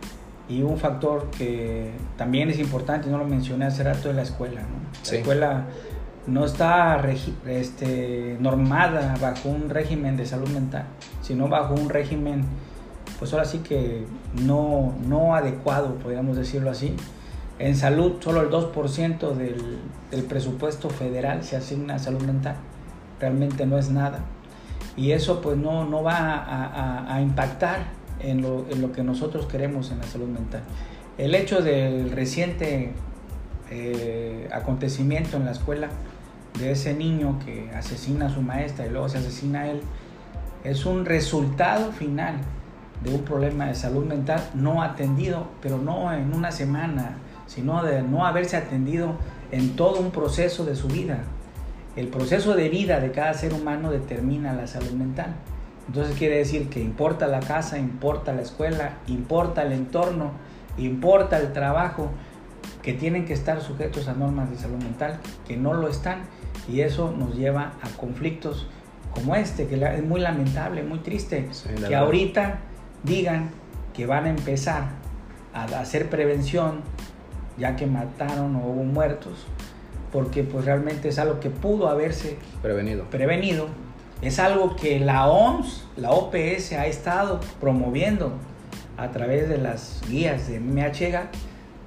y 0.48 0.62
un 0.62 0.76
factor 0.78 1.30
que 1.30 1.90
también 2.18 2.50
es 2.50 2.58
importante, 2.58 3.08
no 3.08 3.18
lo 3.18 3.24
mencioné 3.24 3.64
hace 3.66 3.82
rato, 3.82 4.10
es 4.10 4.16
la 4.16 4.22
escuela. 4.22 4.60
¿no? 4.60 4.66
La 4.66 4.98
Sí. 5.04 5.16
escuela 5.16 5.64
no 6.26 6.44
está 6.44 7.02
este, 7.46 8.36
normada 8.40 9.16
bajo 9.20 9.48
un 9.48 9.68
régimen 9.70 10.16
de 10.16 10.26
salud 10.26 10.48
mental, 10.48 10.84
sino 11.22 11.48
bajo 11.48 11.74
un 11.74 11.88
régimen, 11.88 12.44
pues 13.18 13.32
ahora 13.32 13.44
sí 13.44 13.58
que 13.58 14.06
no, 14.42 14.94
no 15.06 15.34
adecuado, 15.34 15.94
podríamos 15.96 16.36
decirlo 16.36 16.70
así. 16.70 16.94
En 17.58 17.76
salud, 17.76 18.14
solo 18.20 18.40
el 18.42 18.50
2% 18.50 19.34
del, 19.34 19.78
del 20.10 20.22
presupuesto 20.24 20.90
federal 20.90 21.44
se 21.44 21.56
asigna 21.56 21.94
a 21.94 21.98
salud 21.98 22.22
mental. 22.22 22.56
Realmente 23.20 23.64
no 23.64 23.78
es 23.78 23.90
nada. 23.90 24.20
Y 24.96 25.12
eso 25.12 25.40
pues 25.40 25.56
no, 25.56 25.84
no 25.84 26.02
va 26.02 26.16
a, 26.16 26.64
a- 26.66 27.14
a 27.14 27.20
impactar 27.20 27.78
en 28.20 28.42
lo, 28.42 28.92
que 28.92 29.02
nosotros 29.02 29.46
queremos 29.46 29.90
en 29.90 29.98
la 29.98 30.04
salud 30.04 30.28
mental. 30.28 30.62
El 31.18 31.34
hecho 31.34 31.62
del 31.62 32.10
reciente 32.10 32.92
eh, 33.70 34.48
acontecimiento 34.52 35.36
en 35.36 35.44
la 35.44 35.52
escuela 35.52 35.88
de 36.58 36.70
ese 36.72 36.94
niño 36.94 37.38
que 37.44 37.70
asesina 37.74 38.26
a 38.26 38.30
su 38.30 38.42
maestra 38.42 38.86
y 38.86 38.90
luego 38.90 39.08
se 39.08 39.18
asesina 39.18 39.62
a 39.62 39.70
él, 39.70 39.80
es 40.62 40.86
un 40.86 41.04
resultado 41.04 41.92
final 41.92 42.36
de 43.02 43.14
un 43.14 43.22
problema 43.22 43.66
de 43.66 43.74
salud 43.74 44.04
mental 44.04 44.40
no 44.54 44.82
atendido, 44.82 45.48
pero 45.60 45.78
no 45.78 46.12
en 46.12 46.34
una 46.34 46.50
semana, 46.50 47.16
sino 47.46 47.82
de 47.82 48.02
no 48.02 48.24
haberse 48.24 48.56
atendido 48.56 49.16
en 49.50 49.76
todo 49.76 50.00
un 50.00 50.10
proceso 50.10 50.64
de 50.64 50.74
su 50.74 50.88
vida. 50.88 51.18
El 51.96 52.08
proceso 52.08 52.54
de 52.56 52.68
vida 52.68 52.98
de 53.00 53.12
cada 53.12 53.34
ser 53.34 53.52
humano 53.52 53.90
determina 53.90 54.52
la 54.52 54.66
salud 54.66 54.92
mental. 54.92 55.34
Entonces 55.88 56.16
quiere 56.16 56.38
decir 56.38 56.68
que 56.70 56.80
importa 56.80 57.26
la 57.26 57.40
casa, 57.40 57.78
importa 57.78 58.32
la 58.32 58.42
escuela, 58.42 58.94
importa 59.06 59.62
el 59.62 59.72
entorno, 59.72 60.32
importa 60.78 61.38
el 61.38 61.52
trabajo, 61.52 62.10
que 62.82 62.92
tienen 62.94 63.24
que 63.26 63.32
estar 63.34 63.60
sujetos 63.60 64.08
a 64.08 64.14
normas 64.14 64.50
de 64.50 64.56
salud 64.56 64.76
mental, 64.82 65.18
que 65.46 65.56
no 65.56 65.74
lo 65.74 65.88
están, 65.88 66.22
y 66.68 66.80
eso 66.80 67.14
nos 67.16 67.34
lleva 67.36 67.72
a 67.82 67.88
conflictos 67.98 68.66
como 69.14 69.34
este, 69.36 69.66
que 69.66 69.76
es 69.76 70.04
muy 70.04 70.20
lamentable, 70.20 70.82
muy 70.82 70.98
triste, 70.98 71.48
Sí, 71.52 71.68
que 71.68 71.80
verdad. 71.82 72.00
ahorita 72.00 72.58
digan 73.04 73.50
que 73.92 74.06
van 74.06 74.24
a 74.24 74.30
empezar 74.30 74.88
a 75.54 75.64
hacer 75.78 76.10
prevención, 76.10 76.80
ya 77.58 77.76
que 77.76 77.86
mataron 77.86 78.56
o 78.56 78.66
hubo 78.66 78.82
muertos, 78.84 79.46
porque 80.12 80.42
pues 80.42 80.64
realmente 80.64 81.08
es 81.08 81.18
algo 81.18 81.38
que 81.40 81.50
pudo 81.50 81.88
haberse 81.88 82.38
Prevenido. 82.62 83.04
prevenido, 83.10 83.66
es 84.22 84.38
algo 84.38 84.76
que 84.76 85.00
la 85.00 85.26
OMS, 85.26 85.84
la 85.96 86.10
OPS 86.10 86.72
ha 86.72 86.86
estado 86.86 87.40
promoviendo 87.60 88.32
a 88.96 89.10
través 89.10 89.48
de 89.48 89.58
las 89.58 90.00
guías 90.08 90.48
de 90.48 90.60
MHGA, 90.60 91.28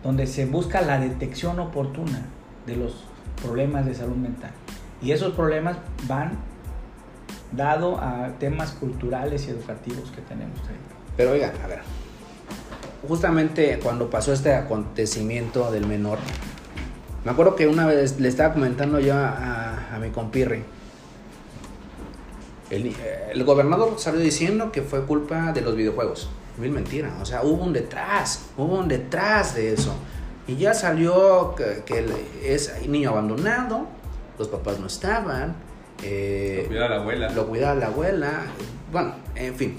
donde 0.03 0.27
se 0.27 0.45
busca 0.45 0.81
la 0.81 0.99
detección 0.99 1.59
oportuna 1.59 2.21
de 2.65 2.75
los 2.75 3.03
problemas 3.41 3.85
de 3.85 3.95
salud 3.95 4.15
mental. 4.15 4.51
Y 5.01 5.11
esos 5.11 5.33
problemas 5.33 5.77
van 6.07 6.31
dado 7.51 7.97
a 7.99 8.29
temas 8.39 8.71
culturales 8.71 9.47
y 9.47 9.51
educativos 9.51 10.11
que 10.11 10.21
tenemos 10.21 10.59
ahí. 10.67 10.75
Pero 11.15 11.31
oigan, 11.31 11.51
a 11.63 11.67
ver. 11.67 11.79
Justamente 13.07 13.79
cuando 13.81 14.09
pasó 14.09 14.33
este 14.33 14.53
acontecimiento 14.53 15.71
del 15.71 15.85
menor, 15.87 16.17
me 17.23 17.31
acuerdo 17.31 17.55
que 17.55 17.67
una 17.67 17.85
vez 17.85 18.19
le 18.19 18.27
estaba 18.27 18.53
comentando 18.53 18.99
yo 18.99 19.15
a, 19.15 19.95
a- 19.95 19.99
mi 19.99 20.09
compirri. 20.09 20.63
El, 22.69 22.93
el 23.31 23.43
gobernador 23.43 23.93
salió 23.97 24.19
diciendo 24.19 24.71
que 24.71 24.81
fue 24.81 25.05
culpa 25.05 25.51
de 25.53 25.61
los 25.61 25.75
videojuegos. 25.75 26.29
Mil 26.57 26.71
mentira. 26.71 27.17
O 27.21 27.25
sea, 27.25 27.43
hubo 27.43 27.63
un 27.63 27.73
detrás. 27.73 28.47
Hubo 28.57 28.79
un 28.79 28.87
detrás 28.87 29.55
de 29.55 29.73
eso. 29.73 29.93
Y 30.47 30.55
ya 30.55 30.73
salió 30.73 31.53
que, 31.55 31.83
que 31.85 32.05
es 32.43 32.73
niño 32.87 33.09
abandonado. 33.11 33.87
Los 34.39 34.47
papás 34.49 34.79
no 34.79 34.87
estaban. 34.87 35.55
eh, 36.03 36.61
Lo 36.63 36.67
cuida 36.69 36.89
la 36.89 36.95
abuela. 36.97 37.29
lo 37.29 37.47
cuidaba 37.47 37.75
la 37.75 37.87
abuela. 37.87 38.41
Bueno, 38.91 39.13
en 39.35 39.55
fin. 39.55 39.77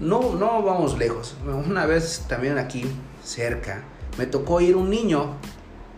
No, 0.00 0.34
no 0.34 0.62
vamos 0.62 0.96
lejos. 0.96 1.36
Una 1.44 1.86
vez 1.86 2.24
también 2.28 2.56
aquí, 2.58 2.84
cerca, 3.24 3.82
me 4.16 4.26
tocó 4.26 4.60
ir 4.60 4.76
un 4.76 4.90
niño. 4.90 5.34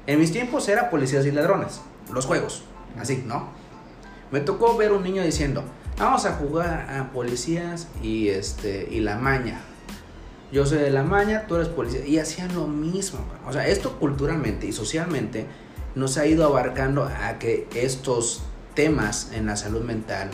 En 0.07 0.19
mis 0.19 0.33
tiempos 0.33 0.69
era 0.69 0.89
policías 0.91 1.27
y 1.27 1.31
ladrones. 1.33 1.81
Los 2.13 2.25
juegos. 2.27 2.65
Así, 2.99 3.23
¿no? 3.27 3.49
Me 4.31 4.41
tocó 4.41 4.77
ver 4.77 4.93
un 4.93 5.03
niño 5.03 5.23
diciendo, 5.23 5.65
vamos 5.99 6.25
a 6.25 6.33
jugar 6.33 6.89
a 6.91 7.11
policías 7.13 7.89
y, 8.03 8.29
este, 8.29 8.89
y 8.91 9.01
la 9.01 9.17
maña. 9.17 9.61
Yo 10.53 10.67
soy 10.67 10.79
de 10.79 10.91
la 10.91 11.03
maña, 11.03 11.47
tú 11.47 11.57
eres 11.57 11.69
policía. 11.69 12.05
Y 12.07 12.19
hacían 12.19 12.55
lo 12.55 12.67
mismo. 12.67 13.21
O 13.47 13.53
sea, 13.53 13.67
esto 13.69 13.99
culturalmente 13.99 14.67
y 14.67 14.73
socialmente 14.73 15.47
nos 15.95 16.17
ha 16.17 16.27
ido 16.27 16.45
abarcando 16.45 17.05
a 17.05 17.39
que 17.39 17.69
estos 17.75 18.43
temas 18.75 19.31
en 19.33 19.47
la 19.47 19.57
salud 19.57 19.83
mental 19.83 20.31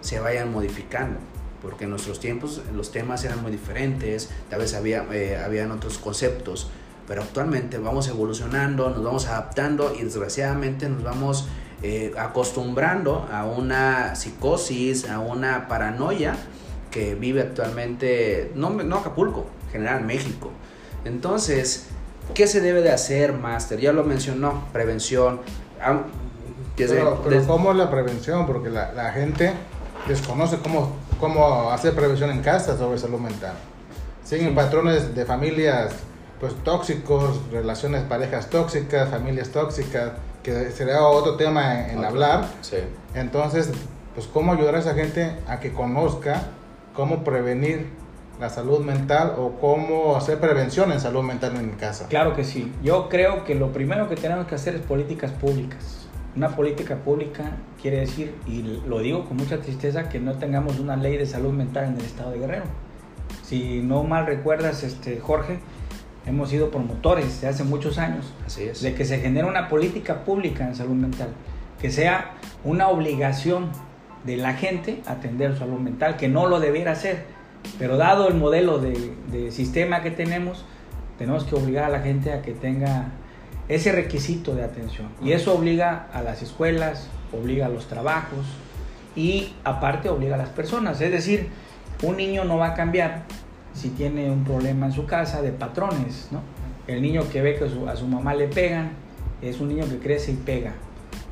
se 0.00 0.20
vayan 0.20 0.52
modificando. 0.52 1.18
Porque 1.62 1.84
en 1.84 1.90
nuestros 1.90 2.20
tiempos 2.20 2.62
los 2.74 2.92
temas 2.92 3.24
eran 3.24 3.42
muy 3.42 3.50
diferentes, 3.50 4.30
tal 4.50 4.60
vez 4.60 4.74
había, 4.74 5.04
eh, 5.12 5.36
habían 5.36 5.72
otros 5.72 5.98
conceptos, 5.98 6.70
pero 7.08 7.22
actualmente 7.22 7.78
vamos 7.78 8.08
evolucionando, 8.08 8.90
nos 8.90 9.02
vamos 9.02 9.26
adaptando 9.26 9.94
y 9.98 10.02
desgraciadamente 10.04 10.88
nos 10.88 11.02
vamos 11.02 11.48
eh, 11.82 12.12
acostumbrando 12.18 13.28
a 13.32 13.44
una 13.44 14.14
psicosis, 14.16 15.08
a 15.08 15.18
una 15.20 15.68
paranoia 15.68 16.34
que 16.90 17.14
vive 17.14 17.42
actualmente, 17.42 18.50
no, 18.54 18.70
no 18.70 18.96
Acapulco, 18.98 19.46
en 19.66 19.72
general 19.72 20.04
México. 20.04 20.50
Entonces, 21.04 21.86
¿qué 22.34 22.46
se 22.46 22.60
debe 22.60 22.80
de 22.82 22.90
hacer, 22.90 23.32
Master? 23.34 23.78
Ya 23.80 23.92
lo 23.92 24.04
mencionó, 24.04 24.64
prevención. 24.72 25.40
Desde- 26.76 26.96
pero, 26.96 27.20
pero 27.22 27.36
desde- 27.36 27.46
¿cómo 27.48 27.70
es 27.72 27.76
la 27.76 27.90
prevención? 27.90 28.46
Porque 28.46 28.70
la, 28.70 28.92
la 28.92 29.12
gente 29.12 29.52
desconoce 30.08 30.58
cómo, 30.58 30.96
cómo 31.20 31.70
hacer 31.70 31.94
prevención 31.94 32.30
en 32.30 32.40
casa 32.42 32.76
sobre 32.76 32.98
salud 32.98 33.18
mental. 33.18 33.54
Siguen 34.24 34.54
patrones 34.54 35.14
de 35.14 35.24
familias 35.24 35.92
pues 36.40 36.54
tóxicos, 36.64 37.40
relaciones, 37.50 38.02
parejas 38.02 38.50
tóxicas, 38.50 39.08
familias 39.08 39.48
tóxicas, 39.50 40.12
que 40.46 40.70
sería 40.70 41.04
otro 41.04 41.34
tema 41.34 41.88
en, 41.88 42.04
hablar. 42.04 42.46
Sí. 42.60 42.76
Entonces, 43.14 43.72
pues 44.14 44.28
cómo 44.28 44.52
ayudar 44.52 44.76
a 44.76 44.78
esa 44.78 44.94
gente 44.94 45.32
a 45.48 45.58
que 45.58 45.72
conozca 45.72 46.40
cómo 46.94 47.24
prevenir 47.24 47.88
la 48.38 48.48
salud 48.48 48.78
mental 48.78 49.34
o 49.38 49.58
cómo 49.60 50.16
hacer 50.16 50.38
prevención 50.38 50.92
en 50.92 51.00
salud 51.00 51.24
mental 51.24 51.56
en 51.56 51.70
casa. 51.70 52.06
Claro 52.06 52.36
que 52.36 52.44
sí. 52.44 52.72
Yo 52.80 53.08
creo 53.08 53.44
que 53.44 53.56
lo 53.56 53.72
primero 53.72 54.08
que 54.08 54.14
tenemos 54.14 54.46
que 54.46 54.54
hacer 54.54 54.76
es 54.76 54.82
políticas 54.82 55.32
públicas. 55.32 56.06
Una 56.36 56.54
política 56.54 56.94
pública 56.94 57.56
quiere 57.82 57.98
decir, 57.98 58.36
y 58.46 58.62
lo 58.86 59.00
digo 59.00 59.24
con 59.24 59.38
mucha 59.38 59.58
tristeza, 59.58 60.08
que 60.08 60.20
no 60.20 60.34
tengamos 60.34 60.78
una 60.78 60.94
ley 60.94 61.16
de 61.16 61.26
salud 61.26 61.52
mental 61.52 61.86
en 61.86 61.94
el 61.94 62.04
estado 62.04 62.30
de 62.30 62.38
Guerrero. 62.38 62.64
Si 63.42 63.80
no 63.82 64.04
mal 64.04 64.26
recuerdas, 64.26 64.84
este, 64.84 65.18
Jorge, 65.18 65.58
hemos 66.26 66.50
sido 66.50 66.70
promotores 66.70 67.40
de 67.40 67.48
hace 67.48 67.64
muchos 67.64 67.98
años 67.98 68.32
Así 68.46 68.64
es. 68.64 68.82
de 68.82 68.94
que 68.94 69.04
se 69.04 69.18
genere 69.18 69.46
una 69.46 69.68
política 69.68 70.24
pública 70.24 70.66
en 70.66 70.74
salud 70.74 70.94
mental, 70.94 71.28
que 71.80 71.90
sea 71.90 72.32
una 72.64 72.88
obligación 72.88 73.70
de 74.24 74.36
la 74.36 74.54
gente 74.54 75.02
atender 75.06 75.52
su 75.52 75.58
salud 75.60 75.78
mental, 75.78 76.16
que 76.16 76.28
no 76.28 76.46
lo 76.46 76.58
debiera 76.58 76.92
hacer, 76.92 77.24
pero 77.78 77.96
dado 77.96 78.28
el 78.28 78.34
modelo 78.34 78.78
de, 78.78 79.14
de 79.30 79.52
sistema 79.52 80.02
que 80.02 80.10
tenemos, 80.10 80.64
tenemos 81.18 81.44
que 81.44 81.54
obligar 81.54 81.84
a 81.84 81.88
la 81.88 82.00
gente 82.00 82.32
a 82.32 82.42
que 82.42 82.52
tenga 82.52 83.12
ese 83.68 83.92
requisito 83.92 84.54
de 84.54 84.64
atención. 84.64 85.08
Y 85.22 85.32
eso 85.32 85.54
obliga 85.54 86.08
a 86.12 86.22
las 86.22 86.42
escuelas, 86.42 87.08
obliga 87.32 87.66
a 87.66 87.68
los 87.68 87.86
trabajos 87.86 88.46
y 89.14 89.54
aparte 89.64 90.08
obliga 90.08 90.34
a 90.34 90.38
las 90.38 90.50
personas. 90.50 91.00
Es 91.00 91.10
decir, 91.10 91.48
un 92.02 92.16
niño 92.16 92.44
no 92.44 92.58
va 92.58 92.68
a 92.68 92.74
cambiar 92.74 93.24
si 93.76 93.90
tiene 93.90 94.30
un 94.30 94.42
problema 94.44 94.86
en 94.86 94.92
su 94.92 95.06
casa 95.06 95.42
de 95.42 95.50
patrones, 95.52 96.28
¿no? 96.30 96.40
El 96.86 97.02
niño 97.02 97.22
que 97.30 97.42
ve 97.42 97.56
que 97.56 97.68
su- 97.68 97.88
a 97.88 97.94
su 97.96 98.06
mamá 98.06 98.34
le 98.34 98.48
pegan 98.48 98.90
es 99.42 99.60
un 99.60 99.68
niño 99.68 99.84
que 99.88 99.98
crece 99.98 100.32
y 100.32 100.36
pega. 100.36 100.72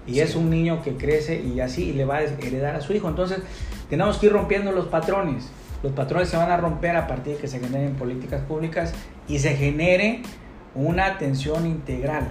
Y 0.07 0.15
Sí. 0.15 0.21
es 0.21 0.37
un 0.37 0.51
niño 0.51 0.83
que 0.83 0.97
crece 0.97 1.41
y 1.43 1.61
así 1.61 1.93
le 1.93 2.05
va 2.05 2.17
a 2.19 2.23
heredar 2.23 2.77
a 2.77 2.81
su 2.81 2.93
hijo. 2.93 3.09
Entonces, 3.09 3.39
tenemos 3.89 4.19
que 4.19 4.27
ir 4.27 4.33
rompiendo 4.33 4.73
los 4.73 4.87
patrones. 4.87 5.51
Los 5.83 5.93
patrones 5.93 6.29
se 6.29 6.37
van 6.37 6.51
a 6.51 6.57
romper 6.57 6.97
a 6.97 7.07
partir 7.07 7.35
de 7.37 7.41
que 7.41 7.49
se 7.49 7.61
generen 7.61 7.95
políticas 7.95 8.43
públicas 8.43 8.93
y 9.29 9.39
se 9.39 9.55
genere 9.57 10.23
una 10.75 11.07
atención 11.07 11.67
integral. 11.67 12.29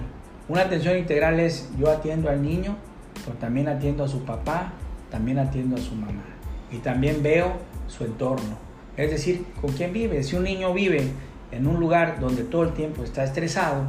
Una 0.48 0.62
atención 0.62 0.98
integral 0.98 1.40
es 1.40 1.68
yo 1.78 1.90
atiendo 1.90 2.28
al 2.28 2.42
niño, 2.42 2.76
pero 3.24 3.36
también 3.38 3.68
atiendo 3.68 4.04
a 4.04 4.08
su 4.08 4.24
papá, 4.24 4.72
también 5.10 5.38
atiendo 5.38 5.76
a 5.76 5.80
su 5.80 5.94
mamá. 5.94 6.22
Y 6.70 6.78
también 6.78 7.22
veo 7.22 7.52
su 7.88 8.04
entorno. 8.04 8.56
Es 8.96 9.10
decir, 9.10 9.44
con 9.60 9.72
quién 9.72 9.92
vive. 9.92 10.22
Si 10.22 10.36
un 10.36 10.44
niño 10.44 10.72
vive 10.72 11.10
en 11.50 11.66
un 11.66 11.80
lugar 11.80 12.20
donde 12.20 12.42
todo 12.42 12.62
el 12.62 12.72
tiempo 12.72 13.02
está 13.02 13.24
estresado, 13.24 13.82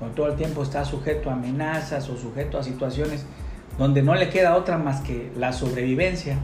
donde 0.00 0.14
todo 0.14 0.28
el 0.28 0.36
tiempo 0.36 0.62
está 0.62 0.84
sujeto 0.84 1.30
a 1.30 1.34
amenazas 1.34 2.08
o 2.08 2.16
sujeto 2.16 2.58
a 2.58 2.62
situaciones 2.62 3.24
donde 3.78 4.02
no 4.02 4.14
le 4.14 4.28
queda 4.28 4.56
otra 4.56 4.76
más 4.78 5.00
que 5.00 5.30
la 5.36 5.52
sobrevivencia. 5.52 6.38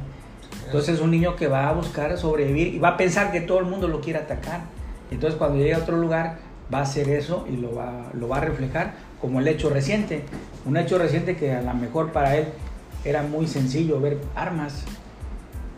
Entonces 0.67 0.97
es 0.97 1.01
un 1.01 1.11
niño 1.11 1.37
que 1.37 1.49
va 1.49 1.69
a 1.69 1.73
buscar 1.73 2.17
sobrevivir 2.17 2.75
y 2.75 2.79
va 2.79 2.91
a 2.91 2.97
pensar 2.97 3.33
que 3.33 3.41
todo 3.41 3.59
el 3.59 3.67
mundo 3.67 3.89
lo 3.89 4.01
quiere 4.01 4.21
atacar. 4.21 4.63
Entonces 5.11 5.37
cuando 5.39 5.59
llegue 5.59 5.75
a 5.75 5.79
otro 5.79 5.97
lugar 5.97 6.39
va 6.73 6.79
a 6.79 6.83
hacer 6.83 7.09
eso 7.09 7.47
y 7.51 7.57
lo 7.57 7.75
va, 7.75 8.11
lo 8.15 8.29
va 8.29 8.39
a 8.39 8.41
reflejar 8.41 8.95
como 9.21 9.41
el 9.41 9.49
hecho 9.49 9.69
reciente. 9.69 10.25
Un 10.65 10.77
hecho 10.77 10.97
reciente 10.99 11.37
que 11.37 11.53
a 11.53 11.63
lo 11.63 11.75
mejor 11.75 12.13
para 12.13 12.37
él 12.37 12.47
era 13.05 13.23
muy 13.23 13.47
sencillo 13.47 14.01
ver 14.01 14.19
armas. 14.35 14.85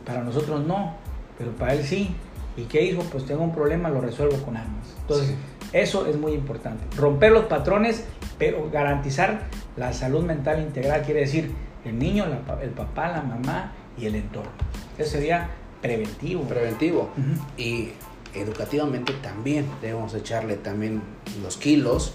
Para 0.04 0.22
nosotros 0.22 0.64
no, 0.64 0.94
pero 1.38 1.52
para 1.52 1.74
él 1.74 1.84
sí. 1.84 2.14
¿Y 2.56 2.64
qué 2.64 2.82
hizo? 2.82 3.00
Pues 3.00 3.26
tengo 3.26 3.42
un 3.42 3.54
problema, 3.54 3.90
lo 3.90 4.00
resuelvo 4.00 4.36
con 4.38 4.56
armas. 4.56 4.94
Entonces, 5.02 5.28
Sí. 5.28 5.34
eso 5.72 6.06
es 6.06 6.16
muy 6.16 6.32
importante. 6.32 6.84
Romper 6.96 7.32
los 7.32 7.44
patrones, 7.46 8.04
pero 8.38 8.70
garantizar 8.70 9.42
la 9.76 9.92
salud 9.92 10.24
mental 10.24 10.62
integral 10.62 11.02
quiere 11.02 11.20
decir 11.20 11.52
el 11.84 11.98
niño, 11.98 12.24
la 12.26 12.62
el 12.62 12.70
papá, 12.70 13.08
la 13.08 13.22
mamá 13.22 13.72
y 13.98 14.06
el 14.06 14.14
entorno. 14.14 14.50
Eso 14.96 15.10
sería 15.12 15.50
preventivo. 15.82 16.42
Preventivo. 16.44 17.10
Y 17.58 17.90
educativamente 18.34 19.12
también 19.22 19.66
debemos 19.82 20.14
echarle 20.14 20.56
también 20.56 21.02
los 21.42 21.56
kilos, 21.58 22.14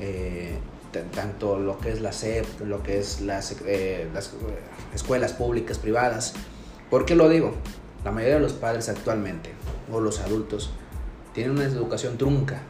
eh, 0.00 0.56
tanto 1.14 1.58
lo 1.58 1.78
que 1.78 1.90
es 1.90 2.00
la 2.00 2.12
SEP, 2.12 2.60
lo 2.64 2.82
que 2.82 2.98
es 2.98 3.20
las, 3.20 3.56
eh, 3.66 4.08
las 4.14 4.28
eh, 4.28 4.58
escuelas 4.94 5.32
públicas, 5.32 5.78
privadas. 5.78 6.34
¿Por 6.90 7.04
qué 7.04 7.14
lo 7.16 7.28
digo? 7.28 7.54
La 8.04 8.10
mayoría 8.10 8.36
de 8.36 8.40
los 8.40 8.52
padres 8.52 8.88
actualmente, 8.88 9.50
o 9.90 10.00
los 10.00 10.20
adultos, 10.20 10.70
tienen 11.34 11.52
una 11.52 11.64
educación 11.64 12.18
trunca. 12.18 12.62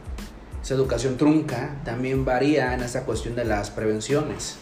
Esa 0.61 0.75
educación 0.75 1.17
trunca 1.17 1.81
también 1.83 2.23
varía 2.23 2.73
en 2.73 2.81
esa 2.81 3.03
cuestión 3.03 3.35
de 3.35 3.45
las 3.45 3.69
prevenciones. 3.71 4.57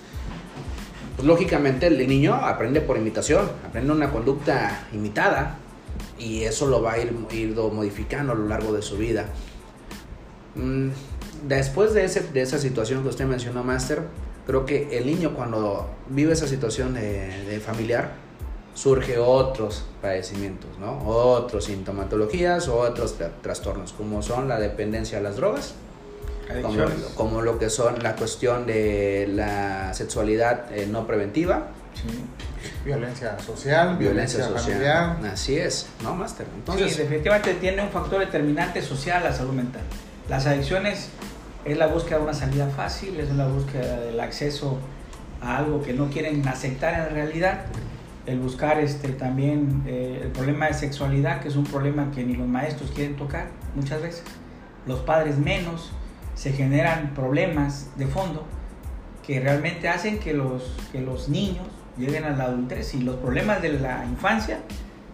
Pues 1.16 1.28
lógicamente 1.28 1.88
el 1.88 2.08
niño 2.08 2.34
aprende 2.34 2.82
por 2.82 2.98
imitación, 2.98 3.50
aprende 3.68 3.92
una 3.92 4.12
conducta 4.12 4.88
imitada 4.94 5.58
y 6.18 6.44
eso 6.44 6.68
lo 6.68 6.82
va 6.82 6.94
a 6.94 7.00
ir, 7.00 7.12
modificando 7.54 8.32
a 8.32 8.36
lo 8.36 8.48
largo 8.48 8.74
de 8.74 8.82
su 8.82 8.98
vida. 8.98 9.26
Mm, 10.56 10.90
Después 11.48 11.96
de, 11.96 12.06
ese, 12.06 12.22
de 12.22 12.42
esa 12.42 12.60
situación 12.60 13.02
que 13.02 13.10
usted 13.10 13.26
mencionó, 13.26 13.64
Master, 13.64 14.04
creo 14.46 14.64
que 14.66 14.96
el 14.96 15.08
niño 15.08 15.34
cuando 15.34 15.90
vive 16.08 16.34
esa 16.34 16.48
situación 16.48 16.94
de 16.94 17.60
familiar, 17.66 18.12
surge 18.74 19.18
otros 19.18 19.84
padecimientos, 20.02 20.70
¿no? 20.80 21.00
Otras 21.08 21.66
sintomatologías 21.66 22.68
o 22.68 22.80
otros 22.80 23.20
tra- 23.20 23.32
trastornos, 23.42 23.94
como 23.94 24.22
son 24.22 24.48
la 24.48 24.60
dependencia 24.60 25.18
a 25.18 25.22
las 25.22 25.36
drogas, 25.36 25.74
como, 26.62 26.84
como 27.16 27.42
lo 27.42 27.58
que 27.60 27.70
son 27.70 28.02
la 28.04 28.16
cuestión 28.16 28.66
de 28.66 29.28
la 29.30 29.94
sexualidad 29.94 30.72
eh, 30.72 30.88
no 30.90 31.06
preventiva, 31.08 31.68
Sí. 31.94 32.08
Violencia 32.86 33.38
social, 33.40 33.98
violencia, 33.98 34.48
familiar. 34.48 35.18
Así 35.32 35.58
es, 35.58 35.88
¿no, 36.02 36.16
Master? 36.16 36.48
Entonces, 36.56 36.84
Entonces, 36.84 36.98
definitivamente 36.98 37.54
tiene 37.56 37.84
un 37.84 37.90
factor 37.90 38.20
determinante 38.22 38.82
social 38.82 39.24
la 39.24 39.34
salud 39.34 39.52
mental. 39.52 39.82
Las 40.30 40.46
adicciones 40.48 41.10
es 41.66 41.78
la 41.78 41.88
búsqueda 41.88 42.18
de 42.20 42.24
una 42.24 42.34
salida 42.34 42.68
fácil, 42.70 43.20
es 43.20 43.30
la 43.36 43.46
búsqueda 43.48 44.00
del 44.00 44.20
acceso 44.20 44.78
a 45.42 45.58
algo 45.58 45.84
que 45.84 45.94
no 45.94 46.10
quieren 46.10 46.48
aceptar 46.48 47.08
en 47.10 47.14
realidad, 47.14 47.66
el 48.26 48.40
buscar 48.40 48.80
este, 48.80 49.10
también 49.10 49.84
eh, 49.88 50.22
el 50.24 50.32
problema 50.32 50.68
de 50.68 50.74
sexualidad, 50.74 51.42
que 51.42 51.48
es 51.48 51.56
un 51.56 51.64
problema 51.64 52.12
que 52.12 52.24
ni 52.24 52.36
los 52.36 52.48
maestros 52.48 52.92
quieren 52.92 53.16
tocar 53.16 53.48
muchas 53.76 54.02
veces, 54.02 54.24
los 54.86 55.00
padres 55.00 55.38
menos, 55.38 55.92
se 56.36 56.52
generan 56.52 57.14
problemas 57.14 57.90
de 57.98 58.08
fondo 58.08 58.46
que 59.26 59.40
realmente 59.40 59.90
hacen 59.90 60.20
que 60.20 60.34
los, 60.34 60.76
que 60.92 61.02
los 61.02 61.30
niños 61.30 61.68
lleguen 61.98 62.24
a 62.24 62.32
la 62.32 62.46
adultez 62.46 62.94
y 62.96 63.02
los 63.02 63.18
problemas 63.18 63.62
de 63.62 63.74
la 63.74 64.06
infancia 64.06 64.60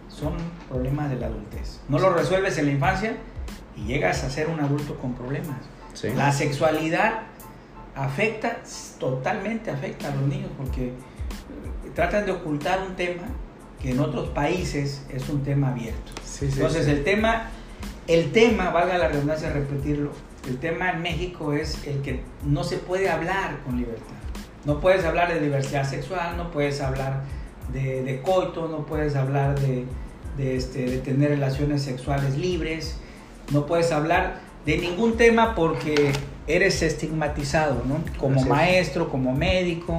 son 0.08 0.34
problemas 0.68 1.10
de 1.10 1.16
la 1.16 1.26
adultez. 1.26 1.80
No 1.88 1.98
los 1.98 2.14
resuelves 2.14 2.56
en 2.58 2.66
la 2.66 2.72
infancia 2.72 3.16
y 3.76 3.84
llegas 3.84 4.24
a 4.24 4.30
ser 4.30 4.48
un 4.48 4.60
adulto 4.60 4.96
con 4.96 5.14
problemas. 5.14 5.58
sí. 5.92 6.08
La 6.16 6.32
sexualidad 6.32 7.20
afecta, 7.94 8.58
totalmente 8.98 9.70
afecta 9.70 10.08
a 10.08 10.14
los 10.14 10.28
niños 10.28 10.50
porque 10.56 10.92
tratan 11.94 12.26
de 12.26 12.32
ocultar 12.32 12.80
un 12.86 12.96
tema 12.96 13.24
que 13.80 13.90
en 13.90 14.00
otros 14.00 14.30
países 14.30 15.02
es 15.10 15.28
un 15.28 15.42
tema 15.42 15.70
abierto. 15.70 16.12
Sí, 16.24 16.46
Entonces 16.46 16.86
sí. 16.86 16.90
el 16.90 17.04
tema, 17.04 17.50
el 18.06 18.32
tema, 18.32 18.70
valga 18.70 18.98
la 18.98 19.08
redundancia 19.08 19.50
repetirlo, 19.50 20.10
el 20.48 20.58
tema 20.58 20.90
en 20.90 21.02
México 21.02 21.52
es 21.52 21.86
el 21.86 22.00
que 22.02 22.22
no 22.44 22.64
se 22.64 22.78
puede 22.78 23.08
hablar 23.08 23.60
con 23.64 23.76
libertad. 23.76 24.04
No 24.64 24.80
puedes 24.80 25.04
hablar 25.04 25.32
de 25.32 25.40
diversidad 25.40 25.88
sexual, 25.88 26.36
no 26.36 26.50
puedes 26.50 26.80
hablar 26.80 27.22
de, 27.72 28.02
de 28.02 28.20
coito, 28.22 28.68
no 28.68 28.86
puedes 28.86 29.14
hablar 29.14 29.58
de, 29.60 29.84
de, 30.36 30.56
este, 30.56 30.86
de 30.86 30.98
tener 30.98 31.30
relaciones 31.30 31.82
sexuales 31.82 32.36
libres, 32.36 32.96
no 33.52 33.66
puedes 33.66 33.92
hablar 33.92 34.40
de 34.66 34.78
ningún 34.78 35.16
tema 35.16 35.54
porque 35.54 36.12
eres 36.46 36.82
estigmatizado, 36.82 37.82
¿no? 37.86 38.02
Como 38.18 38.44
maestro, 38.44 39.08
como 39.08 39.32
médico. 39.34 39.98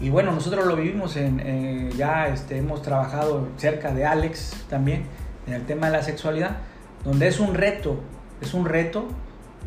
Y 0.00 0.10
bueno, 0.10 0.30
nosotros 0.32 0.64
lo 0.66 0.76
vivimos 0.76 1.16
en, 1.16 1.40
eh, 1.44 1.90
ya 1.96 2.28
este, 2.28 2.58
hemos 2.58 2.82
trabajado 2.82 3.48
cerca 3.56 3.92
de 3.92 4.06
Alex 4.06 4.52
también 4.70 5.04
en 5.46 5.54
el 5.54 5.66
tema 5.66 5.86
de 5.86 5.92
la 5.94 6.02
sexualidad, 6.02 6.58
donde 7.04 7.26
es 7.26 7.40
un 7.40 7.54
reto, 7.54 7.98
es 8.40 8.54
un 8.54 8.64
reto 8.64 9.06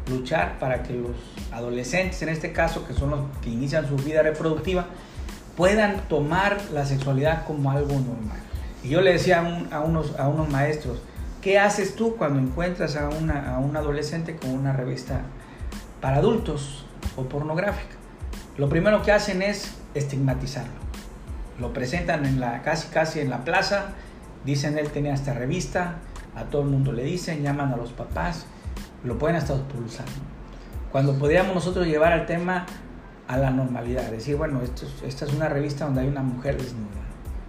luchar 0.10 0.58
para 0.60 0.84
que 0.84 0.94
los 0.94 1.12
adolescentes, 1.52 2.22
en 2.22 2.30
este 2.30 2.54
caso, 2.54 2.88
que 2.88 2.94
son 2.94 3.10
los 3.12 3.20
que 3.42 3.50
inician 3.50 3.88
su 3.88 3.98
vida 3.98 4.22
reproductiva, 4.24 4.86
puedan 5.58 5.98
tomar 6.08 6.58
la 6.74 6.86
sexualidad 6.86 7.46
como 7.46 7.72
algo 7.72 7.94
normal. 7.94 8.40
Y 8.84 8.90
yo 8.90 9.02
le 9.02 9.12
decía 9.14 9.40
a, 9.40 9.44
un- 9.44 9.68
a 9.72 9.82
unos, 9.82 10.18
a 10.18 10.30
unos 10.30 10.50
maestros, 10.50 11.02
¿qué 11.42 11.60
haces 11.60 11.96
tú 11.96 12.16
cuando 12.16 12.40
encuentras 12.40 12.96
a, 12.96 13.10
una, 13.10 13.56
a 13.56 13.60
un 13.60 13.76
adolescente 13.76 14.38
con 14.38 14.52
una 14.52 14.72
revista 14.72 15.22
para 16.00 16.18
adultos 16.18 16.86
o 17.18 17.24
pornográfica? 17.24 17.96
Lo 18.58 18.70
primero 18.70 19.02
que 19.04 19.12
hacen 19.12 19.42
es 19.42 19.76
estigmatizarlo. 19.94 20.80
Lo 21.60 21.74
presentan 21.74 22.26
en 22.26 22.40
la, 22.40 22.62
casi 22.62 22.88
casi 22.90 23.20
en 23.20 23.30
la 23.30 23.44
plaza, 23.44 23.90
dicen 24.46 24.78
él 24.78 24.90
tenía 24.90 25.14
esta 25.14 25.34
revista, 25.34 25.98
a 26.36 26.46
todo 26.46 26.62
el 26.62 26.70
mundo 26.70 26.92
le 26.92 27.04
dicen, 27.04 27.44
llaman 27.44 27.74
a 27.74 27.78
los 27.78 27.92
papás, 27.92 28.46
lo 29.04 29.18
pueden 29.18 29.36
hasta 29.36 29.54
expulsar. 29.54 30.06
Cuando 30.92 31.18
podríamos 31.18 31.56
nosotros 31.56 31.88
llevar 31.88 32.14
al 32.14 32.26
tema 32.26 32.66
a 33.28 33.38
la 33.38 33.50
normalidad, 33.50 34.10
decir, 34.12 34.36
bueno, 34.36 34.62
esto, 34.62 34.86
esta 35.06 35.26
es 35.26 35.34
una 35.34 35.50
revista 35.50 35.86
donde 35.86 36.02
hay 36.02 36.08
una 36.08 36.22
mujer 36.22 36.58
desnuda, 36.58 37.02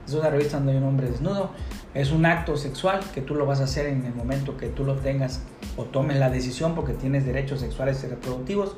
es 0.07 0.15
una 0.15 0.31
revista 0.31 0.59
donde 0.59 0.73
hay 0.73 0.79
un 0.79 0.85
hombre 0.85 1.11
desnudo, 1.11 1.51
es 1.95 2.11
un 2.11 2.25
acto 2.25 2.57
sexual 2.57 3.01
que 3.15 3.21
tú 3.21 3.35
lo 3.35 3.47
vas 3.47 3.61
a 3.61 3.65
hacer 3.65 3.87
en 3.87 4.05
el 4.05 4.15
momento 4.15 4.57
que 4.57 4.69
tú 4.69 4.85
lo 4.85 4.97
tengas 4.97 5.43
o 5.77 5.85
tomes 5.85 6.19
la 6.19 6.31
decisión 6.31 6.75
porque 6.75 6.95
tienes 6.95 7.27
derechos 7.27 7.61
sexuales 7.61 8.03
y 8.05 8.07
reproductivos. 8.07 8.77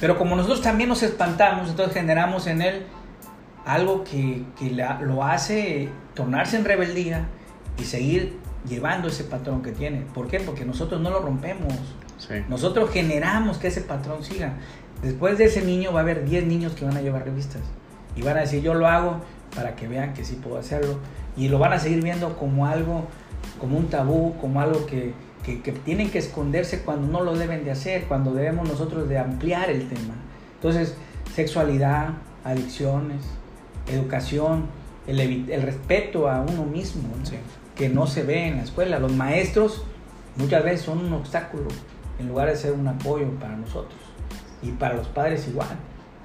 Pero 0.00 0.18
como 0.18 0.36
nosotros 0.36 0.60
también 0.60 0.88
nos 0.88 1.02
espantamos, 1.02 1.70
entonces 1.70 1.94
generamos 1.94 2.46
en 2.46 2.62
él 2.62 2.86
algo 3.64 4.04
que, 4.04 4.44
que 4.58 4.70
lo 5.00 5.24
hace 5.24 5.88
tornarse 6.14 6.56
en 6.56 6.64
rebeldía 6.64 7.26
y 7.78 7.84
seguir 7.84 8.38
llevando 8.68 9.08
ese 9.08 9.24
patrón 9.24 9.62
que 9.62 9.72
tiene. 9.72 10.02
¿Por 10.14 10.28
qué? 10.28 10.40
Porque 10.40 10.64
nosotros 10.64 11.00
no 11.00 11.10
lo 11.10 11.20
rompemos. 11.20 11.72
Nosotros 12.48 12.90
generamos 12.90 13.58
que 13.58 13.68
ese 13.68 13.82
patrón 13.82 14.24
siga. 14.24 14.54
Después 15.02 15.36
de 15.36 15.44
ese 15.44 15.62
niño 15.62 15.92
va 15.92 16.00
a 16.00 16.02
haber 16.02 16.24
10 16.24 16.46
niños 16.46 16.72
que 16.72 16.84
van 16.84 16.96
a 16.96 17.00
llevar 17.00 17.24
revistas. 17.24 17.62
Y 18.16 18.22
van 18.22 18.36
a 18.36 18.40
decir, 18.40 18.62
yo 18.62 18.74
lo 18.74 18.86
hago 18.86 19.20
para 19.54 19.74
que 19.76 19.88
vean 19.88 20.14
que 20.14 20.24
sí 20.24 20.38
puedo 20.42 20.58
hacerlo. 20.58 20.98
Y 21.36 21.48
lo 21.48 21.58
van 21.58 21.72
a 21.72 21.78
seguir 21.78 22.02
viendo 22.02 22.36
como 22.38 22.66
algo, 22.66 23.06
como 23.60 23.76
un 23.76 23.88
tabú, 23.88 24.34
como 24.40 24.60
algo 24.60 24.86
que, 24.86 25.12
que, 25.44 25.60
que 25.62 25.72
tienen 25.72 26.10
que 26.10 26.18
esconderse 26.18 26.82
cuando 26.82 27.06
no 27.06 27.24
lo 27.24 27.36
deben 27.36 27.64
de 27.64 27.70
hacer, 27.70 28.04
cuando 28.04 28.32
debemos 28.32 28.68
nosotros 28.68 29.08
de 29.08 29.18
ampliar 29.18 29.70
el 29.70 29.88
tema. 29.88 30.14
Entonces, 30.56 30.96
sexualidad, 31.34 32.10
adicciones, 32.44 33.22
educación, 33.86 34.66
el, 35.06 35.20
el 35.20 35.62
respeto 35.62 36.28
a 36.28 36.40
uno 36.40 36.64
mismo. 36.64 37.02
¿no? 37.02 37.24
que 37.74 37.88
no 37.88 38.06
se 38.06 38.22
ve 38.22 38.48
en 38.48 38.56
la 38.56 38.62
escuela. 38.62 38.98
Los 38.98 39.12
maestros 39.12 39.84
muchas 40.36 40.64
veces 40.64 40.82
son 40.82 40.98
un 40.98 41.12
obstáculo 41.12 41.68
en 42.18 42.28
lugar 42.28 42.48
de 42.48 42.56
ser 42.56 42.72
un 42.72 42.86
apoyo 42.86 43.28
para 43.40 43.56
nosotros. 43.56 43.98
Y 44.62 44.70
para 44.72 44.94
los 44.94 45.08
padres 45.08 45.46
igual. 45.48 45.76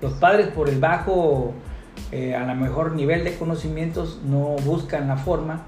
Los 0.02 0.14
padres 0.14 0.48
por 0.48 0.70
el 0.70 0.80
bajo, 0.80 1.54
eh, 2.12 2.36
a 2.36 2.46
lo 2.46 2.56
mejor 2.56 2.94
nivel 2.94 3.24
de 3.24 3.36
conocimientos, 3.36 4.22
no 4.24 4.56
buscan 4.64 5.08
la 5.08 5.18
forma 5.18 5.64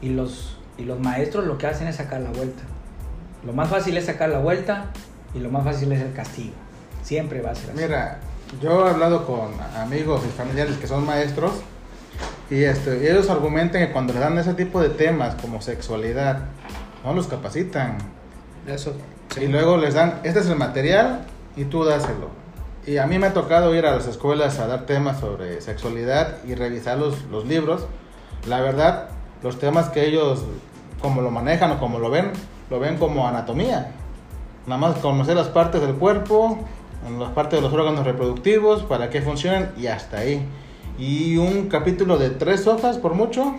y 0.00 0.08
los, 0.10 0.58
y 0.78 0.84
los 0.84 1.00
maestros 1.00 1.46
lo 1.46 1.58
que 1.58 1.66
hacen 1.66 1.88
es 1.88 1.96
sacar 1.96 2.20
la 2.20 2.30
vuelta. 2.30 2.62
Lo 3.46 3.52
más 3.52 3.68
fácil 3.68 3.96
es 3.96 4.06
sacar 4.06 4.30
la 4.30 4.38
vuelta 4.38 4.86
y 5.34 5.38
lo 5.38 5.50
más 5.50 5.64
fácil 5.64 5.92
es 5.92 6.00
el 6.00 6.12
castigo. 6.12 6.54
Siempre 7.02 7.42
va 7.42 7.50
a 7.50 7.54
ser 7.54 7.70
así. 7.70 7.82
Mira, 7.82 8.18
yo 8.62 8.86
he 8.86 8.90
hablado 8.90 9.26
con 9.26 9.52
amigos 9.76 10.22
y 10.26 10.30
familiares 10.30 10.76
que 10.76 10.86
son 10.86 11.04
maestros 11.04 11.52
y 12.50 12.64
este, 12.64 13.10
ellos 13.10 13.28
argumentan 13.30 13.86
que 13.86 13.92
cuando 13.92 14.12
les 14.12 14.22
dan 14.22 14.38
ese 14.38 14.54
tipo 14.54 14.80
de 14.80 14.90
temas 14.90 15.34
como 15.36 15.60
sexualidad, 15.60 16.40
no 17.04 17.12
los 17.12 17.26
capacitan. 17.26 17.98
Eso. 18.66 18.94
Y 19.40 19.46
luego 19.46 19.76
les 19.76 19.94
dan, 19.94 20.20
este 20.22 20.40
es 20.40 20.48
el 20.48 20.56
material 20.56 21.26
y 21.56 21.64
tú 21.64 21.84
dáselo. 21.84 22.28
Y 22.86 22.98
a 22.98 23.06
mí 23.06 23.18
me 23.18 23.28
ha 23.28 23.32
tocado 23.32 23.74
ir 23.74 23.86
a 23.86 23.92
las 23.92 24.06
escuelas 24.06 24.58
a 24.58 24.66
dar 24.66 24.86
temas 24.86 25.20
sobre 25.20 25.60
sexualidad 25.60 26.36
y 26.46 26.54
revisar 26.54 26.98
los, 26.98 27.22
los 27.24 27.46
libros. 27.46 27.86
La 28.46 28.60
verdad, 28.60 29.08
los 29.42 29.58
temas 29.58 29.88
que 29.88 30.06
ellos, 30.06 30.44
como 31.00 31.22
lo 31.22 31.30
manejan 31.30 31.72
o 31.72 31.78
como 31.78 31.98
lo 31.98 32.10
ven, 32.10 32.32
lo 32.70 32.80
ven 32.80 32.96
como 32.96 33.26
anatomía. 33.26 33.92
Nada 34.66 34.80
más 34.80 34.96
conocer 34.96 35.36
las 35.36 35.48
partes 35.48 35.80
del 35.80 35.94
cuerpo, 35.94 36.58
las 37.18 37.30
partes 37.32 37.58
de 37.58 37.62
los 37.62 37.72
órganos 37.72 38.04
reproductivos, 38.04 38.82
para 38.82 39.10
qué 39.10 39.20
funcionan 39.20 39.72
y 39.76 39.86
hasta 39.86 40.18
ahí 40.18 40.46
y 40.98 41.36
un 41.36 41.68
capítulo 41.68 42.18
de 42.18 42.30
tres 42.30 42.66
hojas 42.66 42.98
por 42.98 43.14
mucho, 43.14 43.54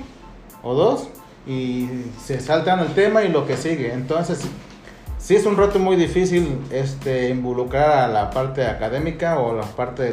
o 0.63 0.73
dos, 0.73 1.09
y 1.47 1.87
se 2.23 2.39
saltan 2.39 2.79
el 2.79 2.93
tema 2.93 3.23
y 3.23 3.29
lo 3.29 3.45
que 3.45 3.57
sigue. 3.57 3.93
Entonces, 3.93 4.41
sí 5.17 5.35
es 5.35 5.45
un 5.45 5.57
reto 5.57 5.79
muy 5.79 5.95
difícil 5.95 6.59
este, 6.71 7.29
involucrar 7.29 7.91
a 7.91 8.07
la 8.07 8.29
parte 8.31 8.65
académica 8.65 9.39
o 9.39 9.55
la 9.55 9.63
parte 9.63 10.03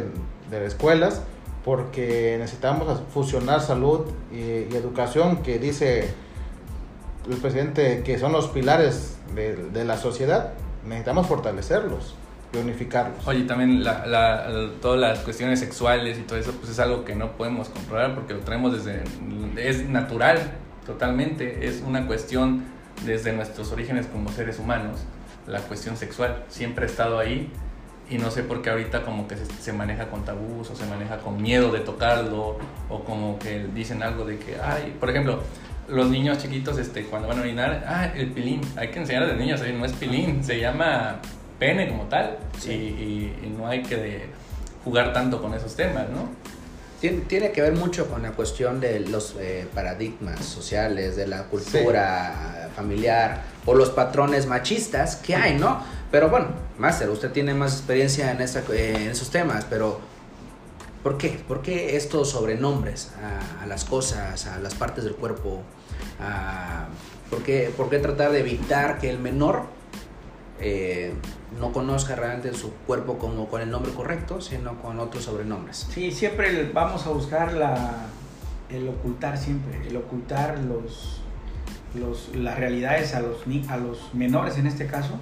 de, 0.50 0.60
las 0.60 0.74
escuelas, 0.74 1.22
porque 1.64 2.36
necesitamos 2.38 3.00
fusionar 3.14 3.60
salud 3.60 4.00
y, 4.32 4.74
educación, 4.74 5.38
que 5.38 5.58
dice 5.58 6.12
el 7.30 7.36
presidente 7.36 8.02
que 8.04 8.18
son 8.18 8.32
los 8.32 8.48
pilares 8.48 9.16
de, 9.34 9.56
de 9.56 9.84
la 9.84 9.96
sociedad, 9.96 10.52
necesitamos 10.84 11.26
fortalecerlos 11.26 12.14
unificarlos. 12.60 13.26
Oye, 13.26 13.44
también 13.44 13.82
la, 13.82 14.70
todas 14.80 15.00
las 15.00 15.20
cuestiones 15.20 15.60
sexuales 15.60 16.18
y 16.18 16.22
todo 16.22 16.38
eso, 16.38 16.52
pues 16.52 16.70
es 16.70 16.78
algo 16.78 17.04
que 17.04 17.14
no 17.14 17.32
podemos 17.32 17.68
controlar 17.68 18.14
porque 18.14 18.34
lo 18.34 18.40
traemos 18.40 18.72
desde... 18.72 19.02
es 19.56 19.88
natural, 19.88 20.38
totalmente, 20.86 21.66
es 21.66 21.82
una 21.86 22.06
cuestión 22.06 22.64
desde 23.06 23.32
nuestros 23.32 23.72
orígenes 23.72 24.06
como 24.06 24.30
seres 24.30 24.58
humanos, 24.58 25.00
la 25.46 25.60
cuestión 25.60 25.96
sexual, 25.96 26.44
siempre 26.48 26.84
ha 26.84 26.88
estado 26.88 27.18
ahí 27.18 27.50
y 28.10 28.18
no 28.18 28.30
sé 28.30 28.42
por 28.42 28.60
qué 28.62 28.70
ahorita 28.70 29.04
como 29.04 29.26
que 29.26 29.36
se, 29.36 29.72
maneja 29.72 30.08
con 30.08 30.24
tabús 30.24 30.70
o 30.70 30.76
se 30.76 30.84
maneja 30.86 31.18
con 31.18 31.40
miedo 31.40 31.72
de 31.72 31.80
tocarlo 31.80 32.58
o 32.90 33.04
como 33.04 33.38
que 33.38 33.66
dicen 33.74 34.02
algo 34.02 34.24
de 34.24 34.38
que, 34.38 34.56
ay, 34.62 34.94
por 35.00 35.08
ejemplo, 35.08 35.40
los 35.88 36.08
niños 36.08 36.38
chiquitos 36.38 36.78
este, 36.78 37.04
cuando 37.04 37.28
van 37.28 37.38
a 37.38 37.42
orinar, 37.42 37.84
ah, 37.86 38.06
el 38.14 38.30
pilín, 38.30 38.60
hay 38.76 38.88
que 38.88 39.00
enseñar 39.00 39.24
a 39.24 39.26
los 39.26 39.36
niños, 39.36 39.60
no 39.60 39.84
es 39.84 39.92
pilín, 39.92 40.44
se 40.44 40.60
llama 40.60 41.20
pene 41.58 41.88
como 41.88 42.04
tal 42.04 42.38
y, 42.66 43.32
no 43.56 43.68
hay 43.68 43.82
que 43.82 44.26
jugar 44.84 45.12
tanto 45.12 45.40
con 45.40 45.54
esos 45.54 45.76
temas, 45.76 46.08
¿no? 46.08 46.28
Tiene, 47.00 47.50
que 47.50 47.60
ver 47.60 47.72
mucho 47.72 48.08
con 48.08 48.22
la 48.22 48.30
cuestión 48.30 48.80
de 48.80 49.00
los 49.00 49.34
eh, 49.38 49.66
paradigmas 49.74 50.44
sociales, 50.44 51.16
de 51.16 51.26
la 51.26 51.44
cultura 51.44 52.70
familiar 52.76 53.42
o 53.66 53.74
los 53.74 53.90
patrones 53.90 54.46
machistas 54.46 55.16
que 55.16 55.34
hay, 55.34 55.54
¿no? 55.58 55.82
Pero 56.12 56.28
bueno, 56.28 56.48
Máster, 56.78 57.10
usted 57.10 57.32
tiene 57.32 57.54
más 57.54 57.72
experiencia 57.72 58.30
en, 58.30 58.40
esa, 58.40 58.62
en 58.72 59.10
esos 59.10 59.30
temas, 59.30 59.66
pero 59.68 60.00
¿por 61.02 61.18
qué? 61.18 61.40
¿Por 61.46 61.62
qué 61.62 61.96
estos 61.96 62.30
sobrenombres 62.30 63.12
a, 63.62 63.66
las 63.66 63.84
cosas, 63.84 64.46
a 64.46 64.58
las 64.58 64.74
partes 64.74 65.04
del 65.04 65.14
cuerpo? 65.14 65.62
¿por, 67.30 67.42
qué, 67.42 67.72
¿Por 67.76 67.90
qué 67.90 67.98
tratar 67.98 68.32
de 68.32 68.40
evitar 68.40 68.98
que 68.98 69.10
el 69.10 69.18
menor 69.18 69.64
eh, 70.64 71.12
no 71.58 71.72
conozca 71.72 72.14
realmente 72.14 72.54
su 72.54 72.72
cuerpo 72.86 73.18
como 73.18 73.48
con 73.48 73.60
el 73.60 73.70
nombre 73.70 73.92
correcto, 73.92 74.40
sino 74.40 74.80
con 74.80 75.00
otros 75.00 75.24
sobrenombres. 75.24 75.88
Sí, 75.90 76.12
siempre 76.12 76.70
vamos 76.72 77.06
a 77.06 77.10
buscar 77.10 77.50
el 78.70 78.88
ocultar 78.88 79.36
siempre, 79.36 79.86
el 79.86 79.96
ocultar 79.96 80.58
los, 80.60 81.20
las 82.34 82.58
realidades 82.58 83.14
a 83.14 83.20
los 83.20 84.14
menores 84.14 84.56
en 84.56 84.66
este 84.68 84.86
caso. 84.86 85.18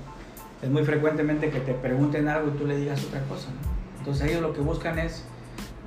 Es 0.62 0.68
muy 0.68 0.84
frecuentemente 0.84 1.50
que 1.50 1.60
te 1.60 1.72
pregunten 1.72 2.28
algo 2.28 2.48
y 2.48 2.58
tú 2.58 2.66
le 2.66 2.76
digas 2.76 3.02
otra 3.04 3.22
cosa. 3.24 3.48
Entonces 3.98 4.30
ellos 4.30 4.42
lo 4.42 4.52
que 4.52 4.60
buscan 4.60 4.98
es 4.98 5.24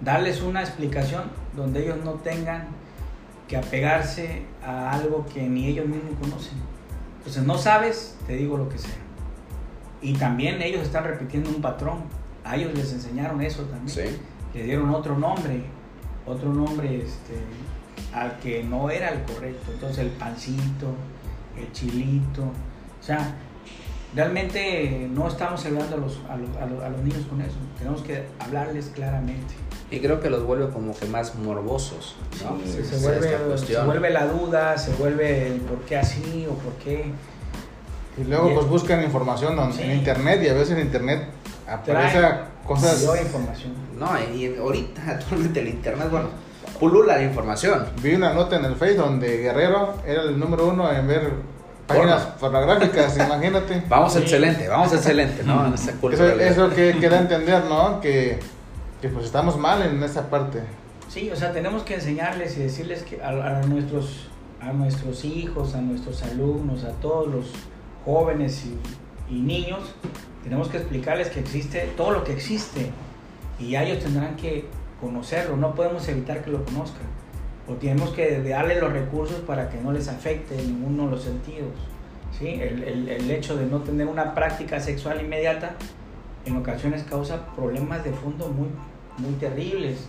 darles 0.04 0.42
una 0.42 0.62
explicación 0.62 1.24
donde 1.56 1.84
ellos 1.84 1.98
no 2.04 2.14
tengan 2.14 2.68
que 3.48 3.58
apegarse 3.58 4.44
a 4.66 4.92
algo 4.92 5.26
que 5.34 5.44
ni 5.44 5.68
ellos 5.68 5.86
mismos 5.86 6.14
conocen. 6.20 6.58
Entonces 7.20 7.44
no 7.44 7.58
sabes, 7.58 8.18
te 8.28 8.36
digo 8.36 8.58
lo 8.58 8.70
que 8.70 8.78
sea. 8.78 8.96
Y 10.02 10.14
también 10.14 10.62
ellos 10.62 10.82
están 10.82 11.06
repitiendo 11.06 11.50
un 11.50 11.62
patrón. 11.62 12.04
A 12.44 12.58
ellos 12.58 12.74
les 12.74 12.92
enseñaron 12.92 13.42
eso 13.42 13.64
también. 13.64 14.20
Le 14.54 14.64
dieron 14.64 14.90
otro 14.90 15.18
nombre, 15.18 15.64
otro 16.26 16.54
nombre 16.54 16.98
este, 16.98 17.36
al 18.14 18.38
que 18.40 18.64
no 18.64 18.90
era 18.90 19.10
el 19.10 19.24
correcto. 19.24 19.72
Entonces 19.72 20.00
el 20.00 20.10
pancito, 20.10 20.94
el 21.58 21.72
chilito. 21.72 22.44
O 22.44 23.04
sea, 23.04 23.36
realmente 24.16 25.08
no 25.12 25.28
estamos 25.28 25.66
ayudando 25.66 25.96
a 25.96 26.00
los, 26.00 26.20
a 26.30 26.90
los, 26.90 27.02
niños 27.04 27.26
con 27.30 27.42
eso. 27.42 27.56
Tenemos 27.78 28.02
que 28.02 28.24
hablarles 28.40 28.88
claramente. 28.94 29.54
Y 29.92 30.00
creo 30.00 30.20
que 30.20 30.30
los 30.30 30.44
vuelve 30.44 30.70
como 30.70 30.96
que 30.96 31.06
más 31.06 31.36
morbosos. 31.36 32.16
¿no? 32.44 32.60
se, 32.66 32.82
vuelve, 33.00 33.58
se, 33.58 33.82
vuelve, 33.84 34.10
la 34.10 34.26
duda, 34.26 34.78
se 34.78 34.94
vuelve 34.94 35.48
el 35.48 35.62
por 35.62 35.80
qué 35.82 35.98
así 35.98 36.48
o 36.50 36.54
por 36.56 36.74
qué 36.74 37.12
y 38.18 38.24
luego 38.26 38.54
pues 38.54 38.68
buscan 38.68 39.04
información 39.04 39.58
en 39.80 39.92
internet 39.92 40.42
y 40.44 40.50
a 40.50 40.54
veces 40.54 40.72
en 40.72 40.82
internet 40.82 41.30
aparece 41.68 42.22
cosas... 42.66 43.04
información. 43.22 43.74
No, 43.98 44.12
y 44.36 44.56
ahorita 44.56 45.02
actualmente 45.08 45.62
el 45.62 45.70
internet, 45.70 46.08
bueno, 46.12 46.30
pulula 46.80 47.18
la 47.18 47.24
información. 47.24 47.86
Vi 48.02 48.14
una 48.14 48.34
nota 48.34 48.58
en 48.58 48.66
el 48.66 48.76
Face 48.76 48.96
donde 48.96 49.38
Guerrero 49.38 49.96
era 50.06 50.24
el 50.24 50.40
número 50.40 50.68
uno 50.68 50.92
en 50.92 51.08
ver 51.08 51.32
páginas 51.88 52.22
pornográficas, 52.40 53.18
imagínate. 53.26 53.84
Vamos 53.88 54.16
excelente, 54.16 54.68
vamos 54.68 54.94
excelente, 54.94 55.44
¿no? 55.44 55.74
eso, 55.74 56.40
eso 56.40 56.70
que 56.70 56.98
queda 57.00 57.20
entender, 57.22 57.64
¿no? 57.66 58.00
Que, 58.02 58.40
que, 59.02 59.10
pues 59.10 59.26
estamos 59.26 59.58
mal 59.58 59.82
en 59.82 60.02
esa 60.04 60.30
parte. 60.30 60.62
Sí, 61.10 61.30
o 61.32 61.36
sea, 61.36 61.52
tenemos 61.52 61.84
que 61.84 61.96
enseñarles 61.96 62.58
y 62.58 62.62
decirles 62.62 63.04
que 63.04 63.22
a, 63.22 63.30
a 63.30 63.62
nuestros 63.64 64.30
a 64.62 64.72
nuestros 64.72 65.26
hijos, 65.26 65.76
a 65.76 65.82
nuestros 65.82 66.24
alumnos, 66.24 66.86
a 66.86 66.92
todos 66.94 67.28
los 67.28 67.52
jóvenes 68.06 68.64
y, 68.66 69.36
y 69.36 69.42
niños, 69.42 69.94
tenemos 70.44 70.70
que 70.70 70.78
explicarles 70.78 71.30
que 71.30 71.40
existe 71.40 71.92
todo 71.98 72.12
lo 72.12 72.24
que 72.24 72.34
existe 72.34 72.92
y 73.60 73.76
ellos 73.76 74.00
tendrán 74.00 74.36
que 74.36 74.66
conocerlo, 75.00 75.58
no 75.58 75.76
podemos 75.76 76.08
evitar 76.08 76.44
que 76.44 76.52
lo 76.52 76.64
conozcan, 76.64 77.04
o 77.68 77.74
tenemos 77.74 78.12
que 78.12 78.42
darle 78.42 78.80
los 78.80 78.92
recursos 78.92 79.40
para 79.42 79.70
que 79.70 79.80
no 79.80 79.92
les 79.92 80.08
afecte 80.08 80.60
en 80.60 80.68
ninguno 80.68 81.06
de 81.06 81.12
los 81.12 81.24
sentidos. 81.24 81.72
¿sí? 82.38 82.60
El, 82.62 82.84
el, 82.84 83.10
el 83.10 83.32
hecho 83.32 83.56
de 83.56 83.66
no 83.66 83.80
tener 83.80 84.08
una 84.08 84.34
práctica 84.34 84.80
sexual 84.80 85.22
inmediata 85.22 85.76
en 86.46 86.58
ocasiones 86.58 87.04
causa 87.04 87.46
problemas 87.56 88.04
de 88.04 88.12
fondo 88.12 88.50
muy, 88.50 88.68
muy 89.18 89.34
terribles. 89.40 90.08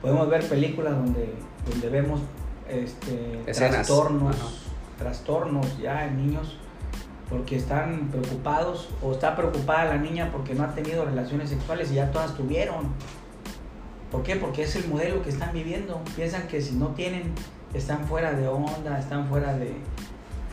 Podemos 0.00 0.28
ver 0.28 0.48
películas 0.48 0.94
donde, 0.94 1.32
donde 1.68 1.88
vemos 1.88 2.20
este, 2.68 3.40
trastornos, 3.52 4.36
Ajá. 4.36 4.48
trastornos 4.98 5.78
ya 5.78 6.06
en 6.06 6.16
niños 6.16 6.56
porque 7.28 7.56
están 7.56 8.08
preocupados 8.10 8.90
o 9.02 9.12
está 9.12 9.34
preocupada 9.34 9.86
la 9.86 9.96
niña 9.96 10.30
porque 10.30 10.54
no 10.54 10.64
ha 10.64 10.74
tenido 10.74 11.04
relaciones 11.04 11.50
sexuales 11.50 11.90
y 11.90 11.94
ya 11.94 12.10
todas 12.10 12.34
tuvieron. 12.36 12.88
¿Por 14.12 14.22
qué? 14.22 14.36
Porque 14.36 14.62
es 14.64 14.76
el 14.76 14.86
modelo 14.88 15.22
que 15.22 15.30
están 15.30 15.54
viviendo. 15.54 16.02
Piensan 16.14 16.46
que 16.46 16.60
si 16.60 16.74
no 16.74 16.88
tienen, 16.88 17.32
están 17.72 18.04
fuera 18.06 18.32
de 18.34 18.46
onda, 18.46 18.98
están 18.98 19.26
fuera 19.26 19.54
de, 19.54 19.72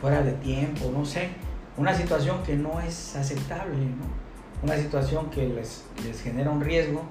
fuera 0.00 0.22
de 0.22 0.32
tiempo, 0.32 0.90
no 0.92 1.04
sé. 1.04 1.28
Una 1.76 1.94
situación 1.94 2.42
que 2.42 2.56
no 2.56 2.80
es 2.80 3.14
aceptable, 3.16 3.76
¿no? 3.76 4.62
Una 4.62 4.76
situación 4.76 5.28
que 5.30 5.46
les, 5.46 5.84
les 6.06 6.22
genera 6.22 6.50
un 6.50 6.62
riesgo, 6.62 7.02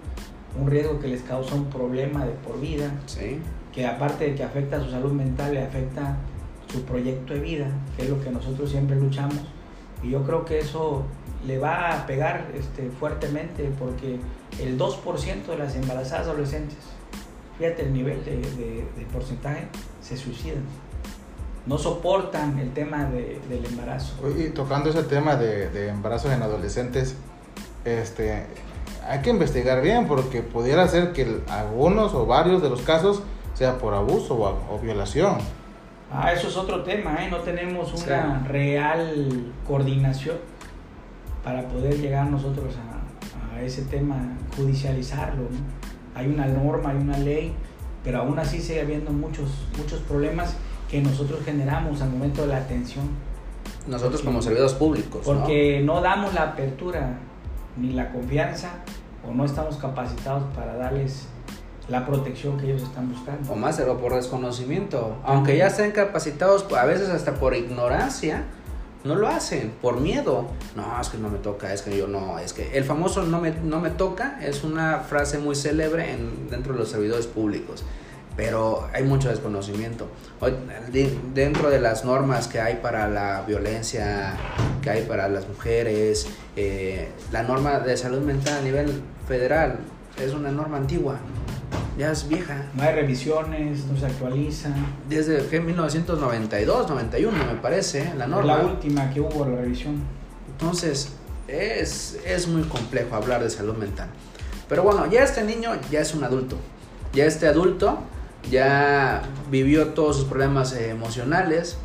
un 0.60 0.70
riesgo 0.70 1.00
que 1.00 1.08
les 1.08 1.22
causa 1.22 1.54
un 1.54 1.66
problema 1.70 2.26
de 2.26 2.32
por 2.32 2.60
vida, 2.60 2.92
Sí. 3.06 3.40
que 3.72 3.86
aparte 3.86 4.26
de 4.26 4.36
que 4.36 4.44
afecta 4.44 4.78
a 4.78 4.84
su 4.84 4.90
salud 4.90 5.12
mental, 5.12 5.54
le 5.54 5.62
afecta 5.64 6.18
su 6.72 6.84
proyecto 6.84 7.34
de 7.36 7.40
vida, 7.40 7.68
que 7.96 8.04
es 8.04 8.10
lo 8.10 8.22
que 8.22 8.32
nosotros 8.32 8.72
siempre 8.72 8.96
luchamos. 8.96 9.38
Y 10.02 10.10
yo 10.12 10.24
creo 10.24 10.46
que 10.46 10.60
eso 10.60 11.04
le 11.46 11.60
va 11.60 11.94
a 11.94 12.08
pegar 12.08 12.48
este, 12.56 12.90
fuertemente 12.90 13.72
porque 13.78 14.20
el 14.60 14.78
2% 14.78 15.46
de 15.46 15.58
las 15.58 15.76
embarazadas 15.76 16.28
adolescentes, 16.28 16.78
fíjate 17.58 17.84
el 17.84 17.94
nivel 17.94 18.24
de, 18.26 18.38
de- 18.38 18.86
de 18.98 19.06
porcentaje, 19.14 19.68
se 20.02 20.18
suicidan. 20.18 20.64
No 21.66 21.78
soportan 21.78 22.58
el 22.60 22.72
tema 22.74 23.06
de- 23.06 23.40
del 23.50 23.66
embarazo. 23.66 24.16
Y 24.38 24.50
tocando 24.50 24.90
ese 24.90 25.04
tema 25.04 25.36
de, 25.36 25.90
embarazos 25.90 26.32
en 26.32 26.42
adolescentes, 26.42 27.16
este, 27.86 28.46
hay 29.08 29.20
que 29.22 29.30
investigar 29.30 29.82
bien 29.82 30.08
porque 30.08 30.42
pudiera 30.42 30.88
ser 30.88 31.14
que 31.14 31.42
algunos 31.50 32.14
o 32.14 32.26
varios 32.26 32.62
de 32.62 32.70
los 32.70 32.82
casos 32.82 33.22
sea 33.54 33.78
por 33.78 33.94
abuso 33.94 34.36
o, 34.36 34.76
o 34.76 34.80
violación. 34.80 35.38
Ah, 36.12 36.32
eso 36.34 36.48
es 36.48 36.58
otro 36.58 36.84
tema, 36.84 37.24
¿eh? 37.24 37.30
No 37.30 37.38
tenemos 37.38 37.92
Sí. 37.96 38.06
una 38.08 38.44
real 38.48 39.54
coordinación 39.68 40.38
para 41.44 41.68
poder 41.68 42.00
llegar 42.00 42.26
nosotros 42.28 42.74
a, 42.78 42.89
a 43.60 43.64
ese 43.64 43.84
tema, 43.84 44.16
judicializarlo. 44.56 45.44
¿no? 45.44 45.50
Hay 46.16 46.28
una 46.28 46.46
norma, 46.48 46.92
hay 46.92 46.98
una 46.98 47.18
ley, 47.18 47.54
pero 48.04 48.20
aún 48.20 48.40
así 48.40 48.60
sigue 48.60 48.82
habiendo 48.82 49.12
muchos, 49.12 49.50
muchos 49.78 50.00
problemas 50.02 50.56
que 50.90 51.02
nosotros 51.02 51.42
generamos 51.46 52.02
al 52.02 52.10
momento 52.10 52.42
de 52.42 52.48
la 52.48 52.58
atención. 52.58 53.06
Nosotros 53.88 54.22
como 54.22 54.42
servidores 54.42 54.74
públicos, 54.74 55.26
¿no? 55.28 55.34
Porque 55.34 55.82
no 55.84 56.02
damos 56.02 56.34
la 56.34 56.44
apertura 56.44 57.18
ni 57.78 57.94
la 57.94 58.12
confianza 58.12 58.70
o 59.28 59.34
no 59.34 59.46
estamos 59.46 59.78
capacitados 59.78 60.44
para 60.56 60.76
darles 60.76 61.28
la 61.88 62.06
protección 62.06 62.58
que 62.58 62.68
ellos 62.68 62.84
están 62.84 63.10
buscando. 63.10 63.52
O 63.52 63.56
más, 63.56 63.80
o 63.80 63.98
por 63.98 64.14
desconocimiento. 64.14 65.18
Aunque 65.24 65.58
ya 65.58 65.68
estén 65.68 65.92
capacitados, 65.92 66.66
a 66.74 66.86
veces 66.86 67.10
hasta 67.10 67.36
por 67.36 67.56
ignorancia, 67.56 68.44
no 69.04 69.16
lo 69.16 69.28
hacen, 69.28 69.72
por 69.82 70.00
miedo. 70.00 70.48
No, 70.76 71.00
es 71.00 71.10
que 71.10 71.18
no 71.18 71.30
me 71.30 71.38
toca, 71.38 71.74
es 71.74 71.82
que 71.82 71.98
yo 71.98 72.08
no, 72.08 72.40
es 72.40 72.54
que 72.54 72.78
el 72.78 72.84
famoso 72.84 73.24
no 73.24 73.40
me, 73.40 73.52
no 73.52 73.80
me 73.80 73.90
toca 73.90 74.40
es 74.42 74.64
una 74.64 75.00
frase 75.00 75.38
muy 75.38 75.56
célebre 75.56 76.12
en, 76.12 76.50
dentro 76.50 76.74
de 76.74 76.80
los 76.80 76.90
servidores 76.90 77.28
públicos. 77.28 77.84
Pero 78.36 78.88
hay 78.94 79.04
mucho 79.04 79.30
desconocimiento. 79.30 80.08
Dentro 81.34 81.70
de 81.70 81.82
las 81.82 82.06
normas 82.06 82.48
que 82.48 82.62
hay 82.62 82.76
para 82.76 83.10
la 83.10 83.42
violencia, 83.42 84.38
que 84.82 84.90
hay 84.90 85.04
para 85.04 85.28
las 85.28 85.46
mujeres, 85.48 86.28
eh, 86.56 87.10
la 87.34 87.44
norma 87.44 87.80
de 87.80 87.98
salud 87.98 88.22
mental 88.22 88.60
a 88.60 88.62
nivel 88.62 89.02
federal 89.28 89.80
es 90.24 90.34
una 90.34 90.52
norma 90.52 90.78
antigua, 90.78 91.18
ya 92.00 92.12
es 92.14 92.28
vieja. 92.30 92.64
No 92.76 92.84
hay 92.84 92.96
revisiones, 92.96 93.86
no 93.86 94.00
se 94.00 94.06
actualizan. 94.06 94.74
Desde 95.10 95.46
que 95.48 95.60
1992, 95.60 96.90
91 96.90 97.38
me 97.46 97.56
parece, 97.56 98.06
la 98.16 98.26
La 98.26 98.28
norma. 98.28 98.58
última 98.60 99.10
que 99.12 99.20
hubo 99.20 99.46
la 99.46 99.58
revisión. 99.58 100.02
Entonces, 100.54 101.12
es, 101.50 102.18
es 102.26 102.48
muy 102.48 102.64
complejo 102.64 103.16
hablar 103.16 103.44
de 103.44 103.50
salud 103.50 103.76
mental. 103.76 104.08
Pero 104.70 104.84
bueno, 104.84 105.08
ya 105.12 105.24
este 105.24 105.44
niño 105.44 105.72
ya 105.92 106.00
es 106.00 106.16
un 106.16 106.24
adulto. 106.24 106.56
Ya 107.14 107.26
este 107.26 107.48
adulto 107.48 108.00
ya 108.50 109.24
vivió 109.52 109.90
todos 109.90 110.16
sus 110.16 110.26
problemas 110.26 110.72
eh, 110.74 110.92
emocionales, 110.92 111.78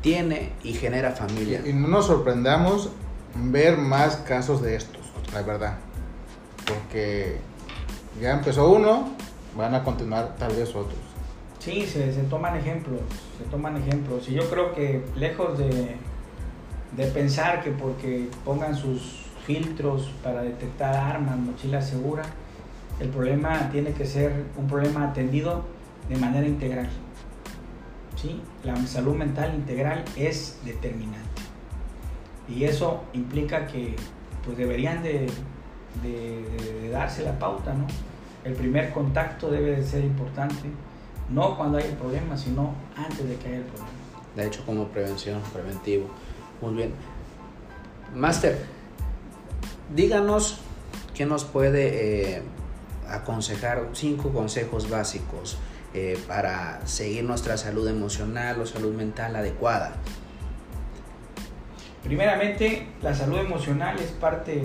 tiene 0.00 0.50
y 0.64 0.72
genera 0.72 1.12
familia. 1.12 1.62
Y 1.64 1.72
no 1.74 1.86
nos 1.86 2.06
sorprendamos 2.06 2.90
ver 3.36 3.78
más 3.78 4.16
casos 4.16 4.62
de 4.62 4.74
estos, 4.74 5.02
la 5.32 5.42
verdad. 5.42 5.78
Porque 6.66 7.38
ya 8.20 8.32
empezó 8.32 8.68
uno, 8.68 9.10
van 9.56 9.74
a 9.74 9.82
continuar 9.82 10.36
tal 10.38 10.54
vez 10.54 10.68
otros. 10.70 10.98
Sí, 11.58 11.86
se, 11.86 12.12
se 12.12 12.22
toman 12.22 12.56
ejemplos, 12.56 13.00
se 13.38 13.44
toman 13.50 13.76
ejemplos. 13.76 14.28
Y 14.28 14.34
yo 14.34 14.48
creo 14.48 14.72
que 14.74 15.04
lejos 15.16 15.58
de, 15.58 15.96
de 16.96 17.06
pensar 17.08 17.62
que 17.62 17.70
porque 17.70 18.28
pongan 18.44 18.74
sus 18.74 19.26
filtros 19.46 20.10
para 20.22 20.42
detectar 20.42 20.94
armas, 20.94 21.36
mochila 21.38 21.82
segura, 21.82 22.22
el 22.98 23.08
problema 23.08 23.68
tiene 23.70 23.92
que 23.92 24.06
ser 24.06 24.44
un 24.56 24.66
problema 24.68 25.08
atendido 25.08 25.64
de 26.08 26.16
manera 26.16 26.46
integral. 26.46 26.88
¿Sí? 28.16 28.40
La 28.64 28.76
salud 28.86 29.14
mental 29.14 29.54
integral 29.54 30.04
es 30.16 30.58
determinante. 30.64 31.42
Y 32.48 32.64
eso 32.64 33.02
implica 33.12 33.66
que 33.66 33.96
pues 34.44 34.56
deberían 34.56 35.02
de, 35.02 35.26
de- 36.02 36.80
de- 36.82 36.90
darse 36.90 37.22
la 37.22 37.38
pauta, 37.38 37.72
¿no? 37.74 37.86
El 38.44 38.54
primer 38.54 38.90
contacto 38.92 39.50
debe 39.50 39.76
de 39.76 39.84
ser 39.84 40.02
importante, 40.02 40.70
no 41.28 41.56
cuando 41.56 41.78
hay 41.78 41.84
el 41.84 41.94
problema, 41.94 42.36
sino 42.36 42.74
antes 42.96 43.28
de 43.28 43.36
que 43.36 43.48
haya 43.48 43.58
el 43.58 43.64
problema. 43.64 43.90
De 44.34 44.46
hecho, 44.46 44.64
como 44.64 44.88
prevención, 44.88 45.40
preventivo. 45.52 46.06
Muy 46.60 46.74
bien. 46.74 46.94
Master, 48.14 48.58
díganos 49.94 50.60
qué 51.14 51.26
nos 51.26 51.44
puede 51.44 52.36
eh, 52.36 52.42
aconsejar, 53.08 53.88
cinco 53.92 54.30
consejos 54.30 54.88
básicos 54.88 55.58
eh, 55.92 56.18
para 56.26 56.86
seguir 56.86 57.24
nuestra 57.24 57.56
salud 57.56 57.86
emocional 57.88 58.60
o 58.60 58.66
salud 58.66 58.94
mental 58.94 59.36
adecuada. 59.36 59.94
Primeramente, 62.02 62.86
la 63.02 63.14
salud 63.14 63.38
emocional 63.38 63.98
es 63.98 64.10
parte, 64.12 64.62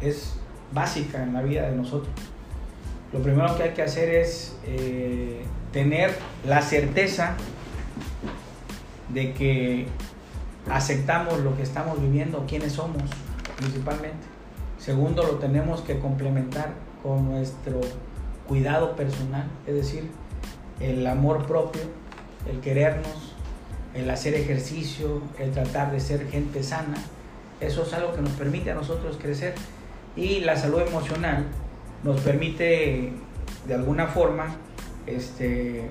es 0.00 0.34
básica 0.72 1.22
en 1.22 1.32
la 1.32 1.42
vida 1.42 1.70
de 1.70 1.76
nosotros. 1.76 2.12
Lo 3.12 3.20
primero 3.20 3.56
que 3.56 3.62
hay 3.62 3.70
que 3.70 3.82
hacer 3.82 4.10
es 4.10 4.56
eh, 4.66 5.42
tener 5.72 6.14
la 6.46 6.60
certeza 6.60 7.34
de 9.08 9.32
que 9.32 9.86
aceptamos 10.70 11.38
lo 11.40 11.56
que 11.56 11.62
estamos 11.62 12.00
viviendo, 12.00 12.44
quiénes 12.46 12.72
somos 12.72 13.02
principalmente. 13.56 14.26
Segundo, 14.78 15.22
lo 15.22 15.36
tenemos 15.36 15.80
que 15.80 15.98
complementar 15.98 16.74
con 17.02 17.28
nuestro 17.28 17.80
cuidado 18.46 18.94
personal, 18.94 19.46
es 19.66 19.74
decir, 19.74 20.10
el 20.80 21.06
amor 21.06 21.46
propio, 21.46 21.82
el 22.50 22.60
querernos, 22.60 23.34
el 23.94 24.08
hacer 24.10 24.34
ejercicio, 24.34 25.22
el 25.38 25.50
tratar 25.52 25.92
de 25.92 26.00
ser 26.00 26.28
gente 26.28 26.62
sana. 26.62 26.96
Eso 27.60 27.82
es 27.82 27.92
algo 27.94 28.14
que 28.14 28.20
nos 28.20 28.32
permite 28.32 28.70
a 28.70 28.74
nosotros 28.74 29.18
crecer. 29.20 29.54
Y 30.14 30.40
la 30.40 30.56
salud 30.56 30.80
emocional 30.82 31.46
nos 32.04 32.20
permite, 32.20 33.12
de 33.66 33.74
alguna 33.74 34.06
forma, 34.06 34.56
este, 35.06 35.88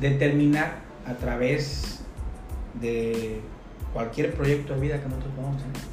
determinar 0.00 0.80
a 1.06 1.14
través 1.14 2.00
de 2.80 3.40
cualquier 3.92 4.34
proyecto 4.34 4.74
de 4.74 4.80
vida 4.80 5.00
que 5.00 5.08
nosotros 5.08 5.32
podamos 5.34 5.62
tener. 5.62 5.92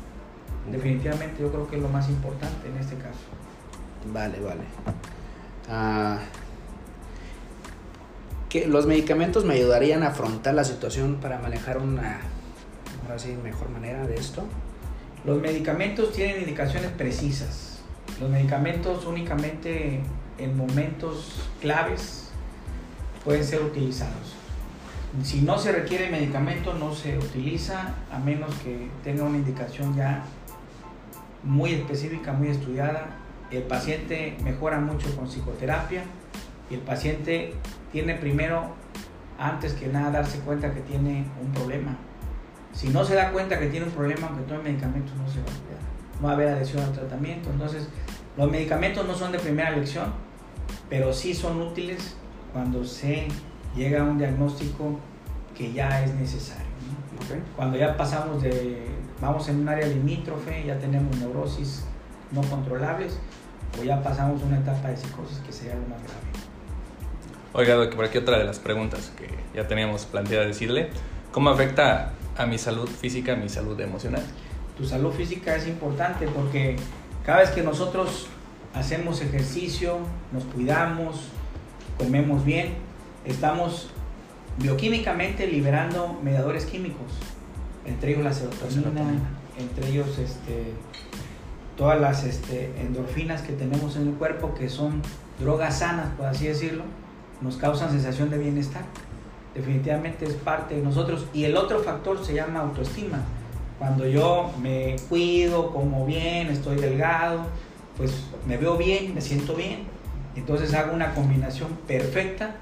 Definitivamente 0.72 1.42
yo 1.42 1.52
creo 1.52 1.68
que 1.68 1.78
es 1.78 1.82
lo 1.82 1.90
más 1.90 2.10
importante 2.10 2.68
en 2.68 2.78
este 2.78 2.96
caso. 2.96 3.20
Vale, 4.14 4.40
vale. 4.40 4.62
Ah, 5.70 6.20
que 8.50 8.68
los 8.68 8.88
medicamentos 8.88 9.46
me 9.46 9.56
ayudarían 9.56 10.04
a 10.04 10.08
afrontar 10.08 10.56
la 10.56 10.64
situación 10.64 11.18
para 11.22 11.40
manejar 11.40 11.78
una 11.78 12.20
ahora 13.04 13.20
sí, 13.20 13.36
mejor 13.44 13.70
manera 13.70 14.06
de 14.08 14.16
esto. 14.16 14.44
Los 15.26 15.42
medicamentos 15.42 16.14
tienen 16.14 16.42
indicaciones 16.42 16.92
precisas. 16.92 17.69
Los 18.20 18.30
medicamentos 18.30 19.06
únicamente 19.06 20.02
en 20.38 20.58
momentos 20.58 21.50
claves 21.62 22.30
pueden 23.24 23.44
ser 23.44 23.62
utilizados. 23.62 24.36
Si 25.24 25.42
no 25.42 25.58
se 25.58 25.72
requiere 25.72 26.10
medicamento, 26.10 26.74
no 26.74 26.94
se 26.94 27.18
utiliza 27.18 27.96
a 28.12 28.20
menos 28.20 28.54
que 28.56 28.90
tenga 29.04 29.24
una 29.24 29.38
indicación 29.38 29.96
ya 29.96 30.24
muy 31.44 31.74
específica, 31.74 32.34
muy 32.34 32.50
estudiada. 32.50 33.08
El 33.52 33.64
paciente 33.64 34.38
mejora 34.44 34.80
mucho 34.80 35.16
con 35.16 35.28
psicoterapia 35.28 36.04
y 36.70 36.76
el 36.76 36.82
paciente 36.82 37.54
tiene 37.92 38.16
primero, 38.16 38.76
antes 39.40 39.74
que 39.74 39.88
nada, 39.88 40.12
darse 40.12 40.40
cuenta 40.42 40.74
que 40.74 40.82
tiene 40.82 41.26
un 41.42 41.52
problema. 41.54 41.98
Si 42.74 42.90
no 42.90 43.04
se 43.04 43.16
da 43.16 43.32
cuenta 43.32 43.60
que 43.60 43.68
tiene 43.68 43.88
un 43.88 43.92
problema, 43.94 44.28
aunque 44.28 44.44
tome 44.44 44.64
medicamentos, 44.64 45.16
no 45.16 45.28
se 45.28 45.40
va 45.40 45.46
a 45.46 45.60
cuidar. 45.66 45.89
No 46.20 46.28
va 46.28 46.32
a 46.32 46.36
haber 46.36 46.50
adhesión 46.50 46.84
al 46.84 46.92
tratamiento. 46.92 47.50
Entonces, 47.50 47.88
los 48.38 48.50
medicamentos 48.50 49.06
no 49.06 49.16
son 49.16 49.32
de 49.32 49.40
primera 49.40 49.70
elección, 49.70 50.14
pero 50.90 51.14
sí 51.14 51.34
son 51.34 51.62
útiles 51.62 52.16
cuando 52.54 52.84
se 52.84 53.28
llega 53.76 54.02
a 54.02 54.04
un 54.06 54.18
diagnóstico 54.18 55.00
que 55.56 55.72
ya 55.74 56.04
es 56.04 56.14
necesario. 56.16 56.70
Cuando 57.56 57.78
ya 57.78 57.96
pasamos 57.96 58.42
de, 58.42 58.88
vamos 59.22 59.48
en 59.50 59.60
un 59.60 59.70
área 59.70 59.86
limítrofe, 59.88 60.64
ya 60.66 60.80
tenemos 60.80 61.16
neurosis 61.18 61.86
no 62.32 62.42
controlables, 62.42 63.20
o 63.80 63.84
ya 63.84 64.02
pasamos 64.02 64.42
una 64.44 64.58
etapa 64.58 64.90
de 64.90 64.98
psicosis 64.98 65.40
que 65.40 65.52
sería 65.52 65.76
lo 65.76 65.82
más 65.82 66.00
grave. 66.02 66.30
Oiga, 67.54 67.96
por 67.96 68.06
aquí 68.06 68.18
otra 68.18 68.38
de 68.38 68.46
las 68.46 68.60
preguntas 68.60 69.12
que 69.18 69.28
ya 69.56 69.68
teníamos 69.68 70.06
planteada 70.06 70.46
decirle. 70.46 70.90
¿Cómo 71.32 71.50
afecta 71.50 72.14
a 72.38 72.46
mi 72.46 72.58
salud 72.58 72.88
física, 72.88 73.34
a 73.34 73.36
mi 73.36 73.50
salud 73.50 73.80
emocional? 73.80 74.24
Tu 74.80 74.86
salud 74.86 75.12
física 75.12 75.58
es 75.58 75.68
importante 75.68 76.26
porque 76.28 76.78
cada 77.26 77.40
vez 77.40 77.50
que 77.50 77.62
nosotros 77.62 78.28
hacemos 78.74 79.22
ejercicio, 79.22 79.98
nos 80.32 80.46
cuidamos, 80.46 81.28
comemos 81.98 82.46
bien, 82.46 82.76
estamos 83.26 83.90
bioquímicamente 84.58 85.48
liberando 85.48 86.18
mediadores 86.24 86.66
químicos, 86.66 87.12
entre 87.86 88.12
ellos 88.12 88.24
la 88.24 88.34
serotonina, 88.34 89.04
entre 89.58 89.90
ellos 89.90 90.18
este, 90.18 90.72
todas 91.76 92.00
las 92.00 92.24
este, 92.24 92.72
endorfinas 92.80 93.42
que 93.42 93.52
tenemos 93.52 93.98
en 93.98 94.08
el 94.08 94.14
cuerpo, 94.14 94.54
que 94.54 94.70
son 94.70 95.02
drogas 95.42 95.80
sanas, 95.80 96.08
por 96.16 96.28
así 96.28 96.48
decirlo, 96.48 96.86
nos 97.42 97.58
causan 97.58 97.92
sensación 97.92 98.30
de 98.30 98.38
bienestar. 98.38 98.84
Definitivamente 99.54 100.24
es 100.24 100.36
parte 100.36 100.76
de 100.76 100.82
nosotros. 100.82 101.26
Y 101.34 101.44
el 101.44 101.58
otro 101.58 101.80
factor 101.80 102.24
se 102.24 102.34
llama 102.34 102.62
autoestima. 102.62 103.20
Cuando 103.80 104.06
yo 104.06 104.52
me 104.62 104.98
cuido, 105.08 105.72
como 105.72 106.06
bien, 106.06 106.48
estoy 106.48 106.76
delgado, 106.76 107.46
pues 107.96 108.26
me 108.46 108.58
veo 108.58 108.76
bien, 108.76 109.16
me 109.16 109.22
siento 109.22 109.56
bien. 109.56 109.84
Entonces 110.36 110.74
hago 110.74 110.94
una 110.94 111.16
combinación 111.16 111.70
perfecta 111.88 112.56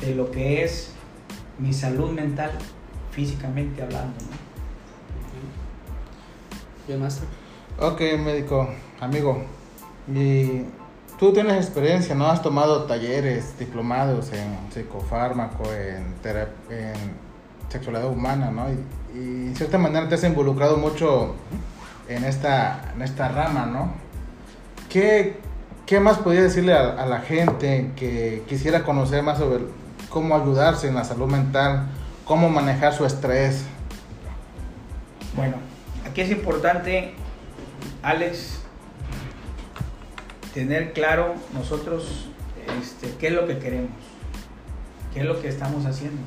de 0.00 0.14
lo 0.14 0.30
que 0.30 0.64
es 0.64 0.92
mi 1.58 1.72
salud 1.72 2.10
mental 2.12 2.50
físicamente 3.10 3.82
hablando. 3.82 4.14
Bien, 6.86 6.98
maestro. 6.98 7.26
Ok, 7.78 8.00
médico, 8.18 8.68
amigo. 9.00 9.42
Y 10.08 10.62
tú 11.18 11.32
tienes 11.32 11.56
experiencia, 11.56 12.14
¿no? 12.14 12.26
Has 12.26 12.42
tomado 12.42 12.84
talleres, 12.84 13.58
diplomados 13.58 14.32
en 14.32 14.56
psicofármaco, 14.72 15.64
en, 15.72 16.14
en 16.70 17.27
sexualidad 17.68 18.08
humana, 18.08 18.50
¿no? 18.50 18.66
Y, 18.70 19.50
y, 19.50 19.54
cierta 19.54 19.78
manera 19.78 20.08
te 20.08 20.14
has 20.14 20.24
involucrado 20.24 20.76
mucho 20.76 21.34
en 22.08 22.24
esta, 22.24 22.92
en 22.94 23.02
esta 23.02 23.28
rama, 23.28 23.66
¿no? 23.66 23.92
¿Qué, 24.88 25.38
qué 25.86 26.00
más 26.00 26.18
podría 26.18 26.42
decirle 26.42 26.74
a, 26.74 26.90
a 26.90 27.06
la 27.06 27.20
gente 27.20 27.92
que 27.96 28.42
quisiera 28.48 28.82
conocer 28.84 29.22
más 29.22 29.38
sobre 29.38 29.64
cómo 30.08 30.34
ayudarse 30.34 30.88
en 30.88 30.94
la 30.94 31.04
salud 31.04 31.26
mental, 31.26 31.86
cómo 32.24 32.48
manejar 32.48 32.94
su 32.94 33.04
estrés. 33.04 33.64
Bueno, 35.34 35.56
aquí 36.06 36.20
es 36.20 36.30
importante, 36.30 37.14
Alex, 38.02 38.60
tener 40.54 40.92
claro 40.92 41.34
nosotros 41.54 42.28
este, 42.80 43.14
qué 43.18 43.28
es 43.28 43.32
lo 43.32 43.46
que 43.46 43.58
queremos, 43.58 43.90
qué 45.12 45.20
es 45.20 45.26
lo 45.26 45.40
que 45.40 45.48
estamos 45.48 45.84
haciendo. 45.86 46.20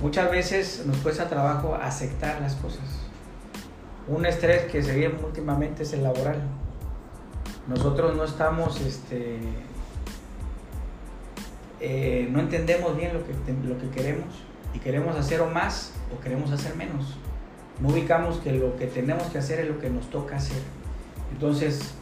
Muchas 0.00 0.30
veces 0.30 0.84
nos 0.86 0.98
cuesta 0.98 1.28
trabajo 1.28 1.74
aceptar 1.74 2.40
las 2.42 2.54
cosas. 2.56 2.84
Un 4.08 4.26
estrés 4.26 4.70
que 4.70 4.82
se 4.82 5.08
últimamente 5.08 5.84
es 5.84 5.92
el 5.94 6.02
laboral. 6.02 6.42
Nosotros 7.66 8.14
no 8.14 8.24
estamos 8.24 8.80
este, 8.82 9.38
eh, 11.80 12.28
no 12.30 12.40
entendemos 12.40 12.96
bien 12.96 13.14
lo 13.14 13.24
que, 13.24 13.32
lo 13.66 13.78
que 13.78 13.88
queremos 13.88 14.26
y 14.74 14.78
queremos 14.78 15.16
hacer 15.16 15.40
o 15.40 15.46
más 15.46 15.92
o 16.14 16.20
queremos 16.20 16.52
hacer 16.52 16.76
menos. 16.76 17.16
No 17.80 17.88
ubicamos 17.88 18.36
que 18.38 18.52
lo 18.52 18.76
que 18.76 18.86
tenemos 18.86 19.24
que 19.24 19.38
hacer 19.38 19.60
es 19.60 19.68
lo 19.68 19.78
que 19.80 19.88
nos 19.88 20.08
toca 20.10 20.36
hacer. 20.36 20.60
Entonces, 21.32 21.94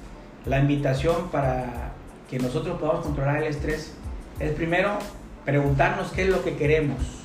la 0.46 0.58
invitación 0.58 1.28
para 1.30 1.92
que 2.28 2.40
nosotros 2.40 2.78
podamos 2.80 3.04
controlar 3.04 3.36
el 3.38 3.44
estrés 3.44 3.92
es 4.40 4.52
primero 4.52 4.98
preguntarnos 5.44 6.10
qué 6.10 6.22
es 6.22 6.28
lo 6.28 6.42
que 6.42 6.56
queremos 6.56 7.23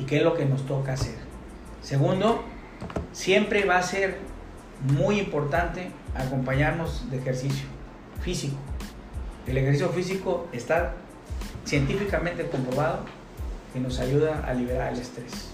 y 0.00 0.04
qué 0.04 0.16
es 0.16 0.22
lo 0.22 0.34
que 0.34 0.46
nos 0.46 0.64
toca 0.64 0.94
hacer. 0.94 1.14
Segundo, 1.82 2.42
siempre 3.12 3.66
va 3.66 3.76
a 3.76 3.82
ser 3.82 4.16
muy 4.94 5.18
importante 5.18 5.90
acompañarnos 6.14 7.10
de 7.10 7.18
ejercicio 7.18 7.66
físico. 8.22 8.56
El 9.46 9.58
ejercicio 9.58 9.90
físico 9.90 10.48
está 10.52 10.94
científicamente 11.66 12.46
comprobado 12.46 13.00
que 13.74 13.80
nos 13.80 14.00
ayuda 14.00 14.42
a 14.46 14.54
liberar 14.54 14.94
el 14.94 15.00
estrés. 15.00 15.50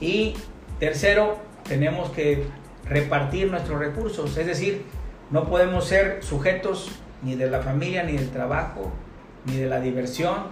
Y 0.00 0.34
tercero, 0.78 1.38
tenemos 1.66 2.10
que 2.10 2.44
repartir 2.84 3.50
nuestros 3.50 3.78
recursos, 3.78 4.36
es 4.36 4.46
decir, 4.46 4.84
no 5.30 5.48
podemos 5.48 5.86
ser 5.86 6.22
sujetos 6.22 6.90
ni 7.22 7.36
de 7.36 7.48
la 7.48 7.62
familia, 7.62 8.02
ni 8.02 8.12
del 8.12 8.30
trabajo, 8.30 8.92
ni 9.46 9.56
de 9.56 9.66
la 9.66 9.80
diversión, 9.80 10.48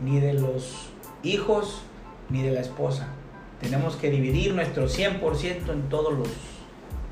ni 0.00 0.18
de 0.18 0.32
los 0.32 0.90
hijos, 1.22 1.85
ni 2.30 2.42
de 2.42 2.52
la 2.52 2.60
esposa. 2.60 3.08
Tenemos 3.60 3.96
que 3.96 4.10
dividir 4.10 4.54
nuestro 4.54 4.86
100% 4.86 5.72
en 5.72 5.88
todos 5.88 6.12
los 6.12 6.28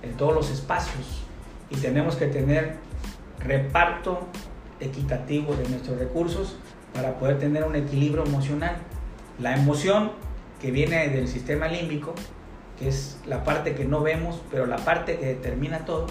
en 0.05 0.16
todos 0.16 0.35
los 0.35 0.50
espacios 0.50 1.22
y 1.70 1.77
tenemos 1.77 2.16
que 2.16 2.27
tener 2.27 2.77
reparto 3.40 4.20
equitativo 4.81 5.55
de 5.55 5.68
nuestros 5.68 5.98
recursos 5.98 6.57
para 6.92 7.18
poder 7.18 7.38
tener 7.38 7.64
un 7.64 7.74
equilibrio 7.74 8.24
emocional. 8.24 8.77
La 9.40 9.57
emoción 9.57 10.12
que 10.61 10.70
viene 10.70 11.09
del 11.09 11.27
sistema 11.29 11.68
límbico, 11.68 12.14
que 12.79 12.88
es 12.88 13.18
la 13.27 13.44
parte 13.44 13.74
que 13.74 13.85
no 13.85 14.03
vemos, 14.03 14.40
pero 14.50 14.66
la 14.66 14.77
parte 14.77 15.16
que 15.18 15.27
determina 15.27 15.85
todo, 15.85 16.07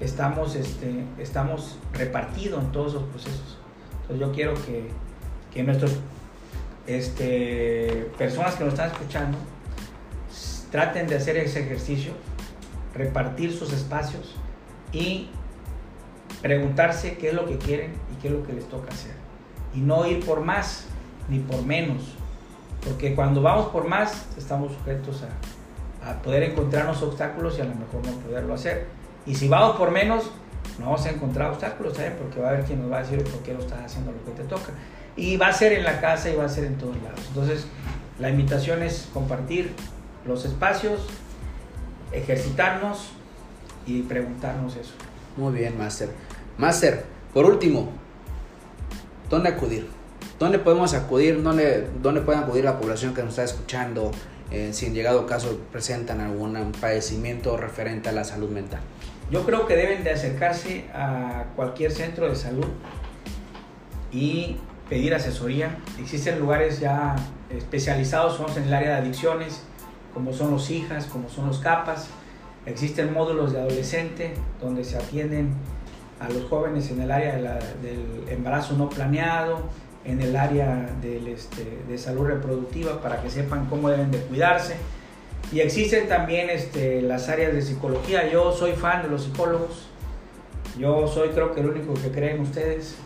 estamos, 0.00 0.56
este, 0.56 1.04
estamos 1.18 1.78
repartidos 1.92 2.62
en 2.62 2.72
todos 2.72 2.94
esos 2.94 3.04
procesos. 3.04 3.58
Entonces 4.02 4.26
yo 4.26 4.32
quiero 4.32 4.54
que, 4.54 4.88
que 5.52 5.62
nuestros 5.62 5.98
este, 6.86 8.10
personas 8.18 8.54
que 8.54 8.64
nos 8.64 8.74
están 8.74 8.90
escuchando 8.90 9.38
traten 10.70 11.06
de 11.06 11.16
hacer 11.16 11.36
ese 11.36 11.60
ejercicio, 11.60 12.12
repartir 12.94 13.52
sus 13.52 13.72
espacios 13.72 14.36
y 14.92 15.28
preguntarse 16.42 17.16
qué 17.18 17.28
es 17.28 17.34
lo 17.34 17.46
que 17.46 17.58
quieren 17.58 17.92
y 18.12 18.20
qué 18.20 18.28
es 18.28 18.34
lo 18.34 18.42
que 18.44 18.52
les 18.52 18.68
toca 18.68 18.92
hacer 18.92 19.20
y 19.74 19.80
no 19.80 20.06
ir 20.06 20.24
por 20.24 20.40
más 20.40 20.86
ni 21.28 21.38
por 21.38 21.64
menos. 21.64 22.16
Porque 22.84 23.14
cuando 23.14 23.42
vamos 23.42 23.66
por 23.66 23.86
más, 23.86 24.26
estamos 24.36 24.72
sujetos 24.72 25.22
a, 25.22 26.22
poder 26.22 26.42
encontrarnos 26.44 27.02
obstáculos 27.02 27.58
y 27.58 27.60
a 27.60 27.64
lo 27.64 27.74
mejor 27.74 28.04
no 28.04 28.12
poderlo 28.20 28.54
hacer. 28.54 28.86
Y 29.26 29.34
si 29.34 29.48
vamos 29.48 29.76
por 29.76 29.90
menos, 29.90 30.30
no 30.78 30.86
vamos 30.86 31.04
a 31.04 31.10
encontrar 31.10 31.50
obstáculos, 31.50 31.96
¿sabes? 31.96 32.12
Porque 32.18 32.40
va 32.40 32.48
a 32.48 32.50
haber 32.52 32.64
quien 32.64 32.80
nos 32.80 32.90
va 32.90 32.98
a 32.98 33.02
decir 33.02 33.22
por 33.22 33.42
qué 33.42 33.52
no 33.52 33.60
estás 33.60 33.84
haciendo 33.84 34.10
lo 34.10 34.24
que 34.24 34.30
te 34.42 34.48
toca. 34.48 34.72
Y 35.16 35.36
va 35.36 35.48
a 35.48 35.52
ser 35.52 35.72
en 35.72 35.84
la 35.84 36.00
casa 36.00 36.30
y 36.30 36.36
va 36.36 36.44
a 36.44 36.48
ser 36.48 36.64
en 36.64 36.78
todos 36.78 36.96
lados. 37.02 37.20
Entonces, 37.28 37.66
la 38.18 38.30
invitación 38.30 38.82
es 38.82 39.08
compartir 39.12 39.72
los 40.26 40.44
espacios, 40.44 41.06
ejercitarnos 42.12 43.10
y 43.86 44.02
preguntarnos 44.02 44.76
eso. 44.76 44.92
Muy 45.36 45.52
bien, 45.54 45.76
Master. 45.78 46.10
Master, 46.58 47.04
por 47.32 47.46
último, 47.46 47.90
¿dónde 49.28 49.48
acudir? 49.48 49.88
¿Dónde 50.38 50.58
podemos 50.58 50.94
acudir? 50.94 51.42
¿Dónde, 51.42 51.88
dónde 52.02 52.20
pueden 52.20 52.42
acudir 52.42 52.64
la 52.64 52.78
población 52.78 53.14
que 53.14 53.22
nos 53.22 53.30
está 53.30 53.44
escuchando? 53.44 54.10
Eh, 54.50 54.70
si 54.72 54.86
en 54.86 54.94
llegado 54.94 55.26
caso 55.26 55.60
presentan 55.70 56.20
algún 56.20 56.72
padecimiento 56.80 57.56
referente 57.56 58.08
a 58.08 58.12
la 58.12 58.24
salud 58.24 58.50
mental. 58.50 58.80
Yo 59.30 59.46
creo 59.46 59.66
que 59.66 59.76
deben 59.76 60.02
de 60.02 60.10
acercarse 60.10 60.86
a 60.92 61.44
cualquier 61.54 61.92
centro 61.92 62.28
de 62.28 62.34
salud 62.34 62.66
y 64.10 64.56
pedir 64.90 65.14
asesoría. 65.14 65.78
Existen 65.98 66.38
lugares 66.40 66.80
ya 66.80 67.16
especializados, 67.48 68.36
son 68.36 68.50
en 68.58 68.64
el 68.64 68.74
área 68.74 68.90
de 68.90 68.96
adicciones, 68.96 69.62
como 70.12 70.34
son 70.34 70.50
los 70.50 70.70
hijas, 70.70 71.06
como 71.06 71.30
son 71.30 71.46
los 71.46 71.60
capas. 71.60 72.08
Existen 72.66 73.14
módulos 73.14 73.52
de 73.52 73.60
adolescente 73.60 74.34
donde 74.60 74.84
se 74.84 74.98
atienden 74.98 75.54
a 76.18 76.28
los 76.28 76.44
jóvenes 76.50 76.90
en 76.90 77.00
el 77.00 77.10
área 77.10 77.36
del 77.36 78.28
embarazo 78.28 78.74
no 78.76 78.90
planeado, 78.90 79.62
en 80.04 80.20
el 80.20 80.36
área 80.36 80.90
del, 81.00 81.28
este, 81.28 81.78
de 81.88 81.96
salud 81.96 82.26
reproductiva 82.26 83.00
para 83.00 83.22
que 83.22 83.30
sepan 83.30 83.66
cómo 83.66 83.88
deben 83.88 84.10
de 84.10 84.18
cuidarse. 84.18 84.76
Y 85.52 85.60
existen 85.60 86.08
también 86.08 86.50
este, 86.50 87.00
las 87.00 87.28
áreas 87.28 87.52
de 87.52 87.62
psicología. 87.62 88.30
Yo 88.30 88.52
soy 88.52 88.72
fan 88.72 89.02
de 89.02 89.08
los 89.08 89.24
psicólogos. 89.24 89.86
Yo 90.78 91.06
soy 91.08 91.30
creo 91.30 91.54
que 91.54 91.60
el 91.60 91.66
único 91.66 91.94
que 91.94 92.10
creen 92.10 92.40
ustedes. 92.40 92.96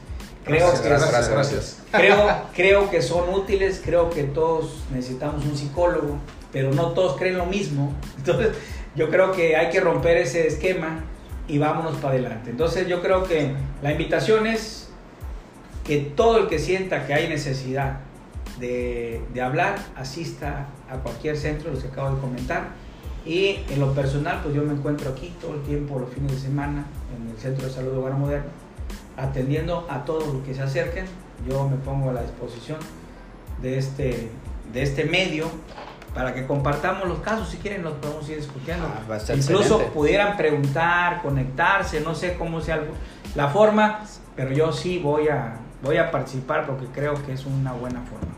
Creo 0.44 0.58
Gracias, 0.58 0.80
que, 0.82 0.88
gracias, 0.90 1.28
gracias. 1.30 1.78
creo, 1.90 2.42
creo 2.54 2.90
que 2.90 3.00
son 3.00 3.32
útiles, 3.32 3.80
creo 3.82 4.10
que 4.10 4.24
todos 4.24 4.84
necesitamos 4.92 5.42
un 5.44 5.56
psicólogo, 5.56 6.18
pero 6.52 6.70
no 6.70 6.88
todos 6.88 7.16
creen 7.16 7.38
lo 7.38 7.46
mismo. 7.46 7.94
Entonces, 8.18 8.50
yo 8.94 9.08
creo 9.08 9.32
que 9.32 9.56
hay 9.56 9.70
que 9.70 9.80
romper 9.80 10.18
ese 10.18 10.46
esquema 10.46 11.04
y 11.48 11.56
vámonos 11.56 11.96
para 11.96 12.10
adelante. 12.10 12.50
Entonces, 12.50 12.86
yo 12.88 13.00
creo 13.00 13.24
que 13.24 13.54
la 13.82 13.92
invitación 13.92 14.46
es 14.46 14.90
que 15.82 15.98
todo 15.98 16.38
el 16.38 16.48
que 16.48 16.58
sienta 16.58 17.06
que 17.06 17.14
hay 17.14 17.28
necesidad 17.28 18.00
de, 18.58 19.22
de 19.32 19.40
hablar, 19.40 19.76
asista 19.96 20.66
a 20.90 20.96
cualquier 20.98 21.38
centro, 21.38 21.70
los 21.70 21.82
que 21.82 21.88
acabo 21.88 22.14
de 22.14 22.20
comentar. 22.20 22.68
Y 23.24 23.60
en 23.70 23.80
lo 23.80 23.94
personal, 23.94 24.40
pues 24.42 24.54
yo 24.54 24.62
me 24.62 24.74
encuentro 24.74 25.10
aquí 25.10 25.32
todo 25.40 25.54
el 25.54 25.62
tiempo, 25.62 25.98
los 25.98 26.10
fines 26.12 26.32
de 26.32 26.38
semana, 26.38 26.84
en 27.16 27.30
el 27.30 27.38
Centro 27.38 27.66
de 27.66 27.72
Salud 27.72 27.96
Hogar 27.96 28.12
Moderno, 28.12 28.50
atendiendo 29.16 29.86
a 29.90 30.04
todos 30.04 30.26
los 30.32 30.44
que 30.44 30.54
se 30.54 30.62
acerquen. 30.62 31.06
Yo 31.48 31.68
me 31.68 31.76
pongo 31.76 32.10
a 32.10 32.12
la 32.12 32.22
disposición 32.22 32.78
de 33.62 33.78
este, 33.78 34.30
de 34.72 34.82
este 34.82 35.04
medio 35.04 35.46
para 36.14 36.32
que 36.34 36.46
compartamos 36.46 37.08
los 37.08 37.18
casos. 37.18 37.48
Si 37.48 37.56
quieren, 37.58 37.82
los 37.82 37.94
podemos 37.94 38.28
ir 38.28 38.36
discutiendo. 38.36 38.86
Ah, 38.86 39.00
Incluso 39.18 39.62
excelente. 39.62 39.84
pudieran 39.92 40.36
preguntar, 40.36 41.22
conectarse, 41.22 42.00
no 42.00 42.14
sé 42.14 42.34
cómo 42.34 42.60
sea 42.60 42.80
la 43.34 43.48
forma, 43.48 44.00
pero 44.36 44.52
yo 44.52 44.72
sí 44.72 44.98
voy 44.98 45.28
a, 45.28 45.56
voy 45.82 45.96
a 45.96 46.10
participar 46.10 46.66
porque 46.66 46.86
creo 46.86 47.14
que 47.26 47.32
es 47.32 47.44
una 47.46 47.72
buena 47.72 48.00
forma. 48.02 48.28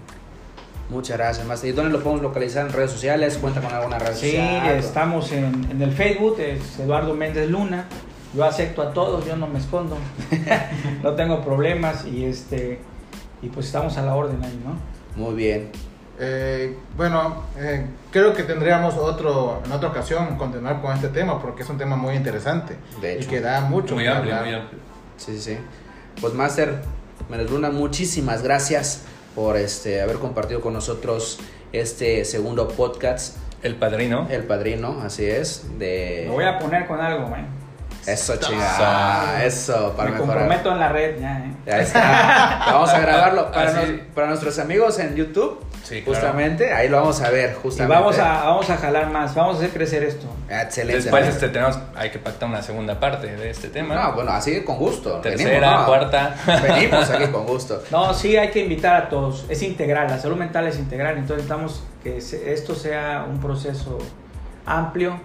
Muchas 0.88 1.18
gracias, 1.18 1.44
Master. 1.46 1.70
¿Y 1.70 1.72
dónde 1.72 1.90
lo 1.92 2.00
podemos 2.00 2.22
localizar 2.22 2.64
en 2.66 2.72
redes 2.72 2.92
sociales? 2.92 3.38
¿Cuenta 3.38 3.60
con 3.60 3.72
alguna 3.74 3.98
red 3.98 4.14
Sí, 4.14 4.30
social? 4.30 4.70
estamos 4.76 5.32
en, 5.32 5.66
en 5.70 5.82
el 5.82 5.90
Facebook, 5.92 6.38
es 6.38 6.78
Eduardo 6.78 7.12
Méndez 7.12 7.50
Luna. 7.50 7.86
Yo 8.36 8.44
acepto 8.44 8.82
a 8.82 8.92
todos, 8.92 9.24
yo 9.26 9.36
no 9.36 9.46
me 9.46 9.58
escondo. 9.58 9.96
no 11.02 11.14
tengo 11.14 11.42
problemas 11.42 12.04
y 12.06 12.24
este 12.24 12.78
y 13.42 13.48
pues 13.48 13.66
estamos 13.66 13.96
a 13.96 14.02
la 14.02 14.14
orden 14.14 14.42
ahí, 14.44 14.60
¿no? 14.64 14.76
Muy 15.22 15.34
bien. 15.34 15.70
Eh, 16.18 16.76
bueno, 16.96 17.42
eh, 17.58 17.86
creo 18.10 18.32
que 18.34 18.42
tendríamos 18.42 18.94
otro, 18.96 19.60
en 19.64 19.72
otra 19.72 19.90
ocasión 19.90 20.36
continuar 20.38 20.80
con 20.80 20.94
este 20.94 21.08
tema 21.08 21.40
porque 21.40 21.62
es 21.62 21.68
un 21.68 21.76
tema 21.76 21.96
muy 21.96 22.14
interesante 22.14 22.74
De 23.02 23.14
y 23.14 23.18
hecho. 23.18 23.28
que 23.28 23.40
da 23.42 23.60
mucho 23.60 23.94
Muy 23.94 24.06
amplio, 24.06 24.34
hablar. 24.34 24.46
muy 24.50 24.54
amplio. 24.62 24.80
Sí, 25.18 25.32
sí, 25.38 25.40
sí. 25.54 25.58
Pues 26.20 26.32
Master 26.34 26.80
Luna, 27.50 27.70
muchísimas 27.70 28.42
gracias 28.42 29.04
por 29.34 29.56
este 29.56 30.00
haber 30.00 30.16
compartido 30.16 30.60
con 30.62 30.72
nosotros 30.72 31.38
este 31.72 32.24
segundo 32.24 32.68
podcast, 32.68 33.36
El 33.62 33.74
padrino. 33.76 34.26
El 34.30 34.44
Padrino, 34.44 35.00
así 35.02 35.26
es, 35.26 35.78
de... 35.78 36.24
Lo 36.28 36.34
voy 36.34 36.44
a 36.44 36.58
poner 36.58 36.86
con 36.86 37.00
algo, 37.00 37.34
¿eh? 37.36 37.44
Eso, 38.06 38.36
chingada. 38.36 39.44
Eso, 39.44 39.92
para 39.96 40.10
me 40.10 40.18
mejorar. 40.18 40.36
comprometo 40.38 40.72
en 40.72 40.80
la 40.80 40.88
red 40.90 41.20
ya, 41.20 41.38
¿eh? 41.38 41.52
Ya 41.66 41.78
está. 41.80 42.62
Vamos 42.66 42.90
a 42.90 43.00
grabarlo 43.00 43.50
para, 43.52 43.70
Así. 43.70 43.92
nos- 43.92 44.00
para 44.14 44.26
nuestros 44.28 44.58
amigos 44.58 44.98
en 44.98 45.14
YouTube. 45.16 45.64
Sí, 45.82 46.02
claro. 46.02 46.18
justamente, 46.18 46.72
ahí 46.72 46.88
lo 46.88 46.96
vamos 46.96 47.20
a 47.20 47.30
ver. 47.30 47.50
Y 47.50 47.62
Justamente. 47.62 47.94
vamos 47.94 48.18
a, 48.18 48.42
vamos 48.44 48.68
a 48.70 48.76
jalar 48.76 49.08
más, 49.10 49.34
vamos 49.36 49.54
a 49.54 49.58
hacer 49.58 49.70
crecer 49.70 50.02
esto. 50.02 50.26
Excelente. 50.50 51.02
Después 51.02 51.26
este, 51.28 51.48
tenemos, 51.48 51.78
hay 51.94 52.10
que 52.10 52.18
pactar 52.18 52.48
una 52.48 52.60
segunda 52.60 52.98
parte 52.98 53.28
de 53.36 53.50
este 53.50 53.68
tema. 53.68 53.94
No, 53.94 54.12
bueno, 54.14 54.32
así 54.32 54.64
con 54.64 54.78
gusto. 54.78 55.20
Tercera, 55.20 55.50
Venimos, 55.60 55.80
¿no? 55.80 55.86
cuarta. 55.86 56.34
Venimos 56.62 57.08
aquí 57.10 57.26
con 57.28 57.46
gusto. 57.46 57.82
No, 57.92 58.12
sí, 58.14 58.36
hay 58.36 58.50
que 58.50 58.60
invitar 58.60 58.96
a 58.96 59.08
todos. 59.08 59.46
Es 59.48 59.62
integral, 59.62 60.08
la 60.08 60.18
salud 60.18 60.36
mental 60.36 60.66
es 60.66 60.76
integral. 60.76 61.18
Entonces 61.18 61.36
necesitamos 61.48 61.84
que 62.02 62.16
esto 62.52 62.74
sea 62.74 63.24
un 63.28 63.38
proceso 63.40 63.98
amplio. 64.64 65.20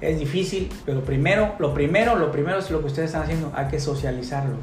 Es 0.00 0.18
difícil, 0.18 0.70
pero 0.84 1.02
primero, 1.02 1.54
lo 1.58 1.72
primero, 1.72 2.16
lo 2.16 2.30
primero 2.30 2.58
es 2.58 2.70
lo 2.70 2.80
que 2.80 2.86
ustedes 2.86 3.06
están 3.06 3.22
haciendo. 3.22 3.50
Hay 3.56 3.66
que 3.68 3.80
socializarlo. 3.80 4.56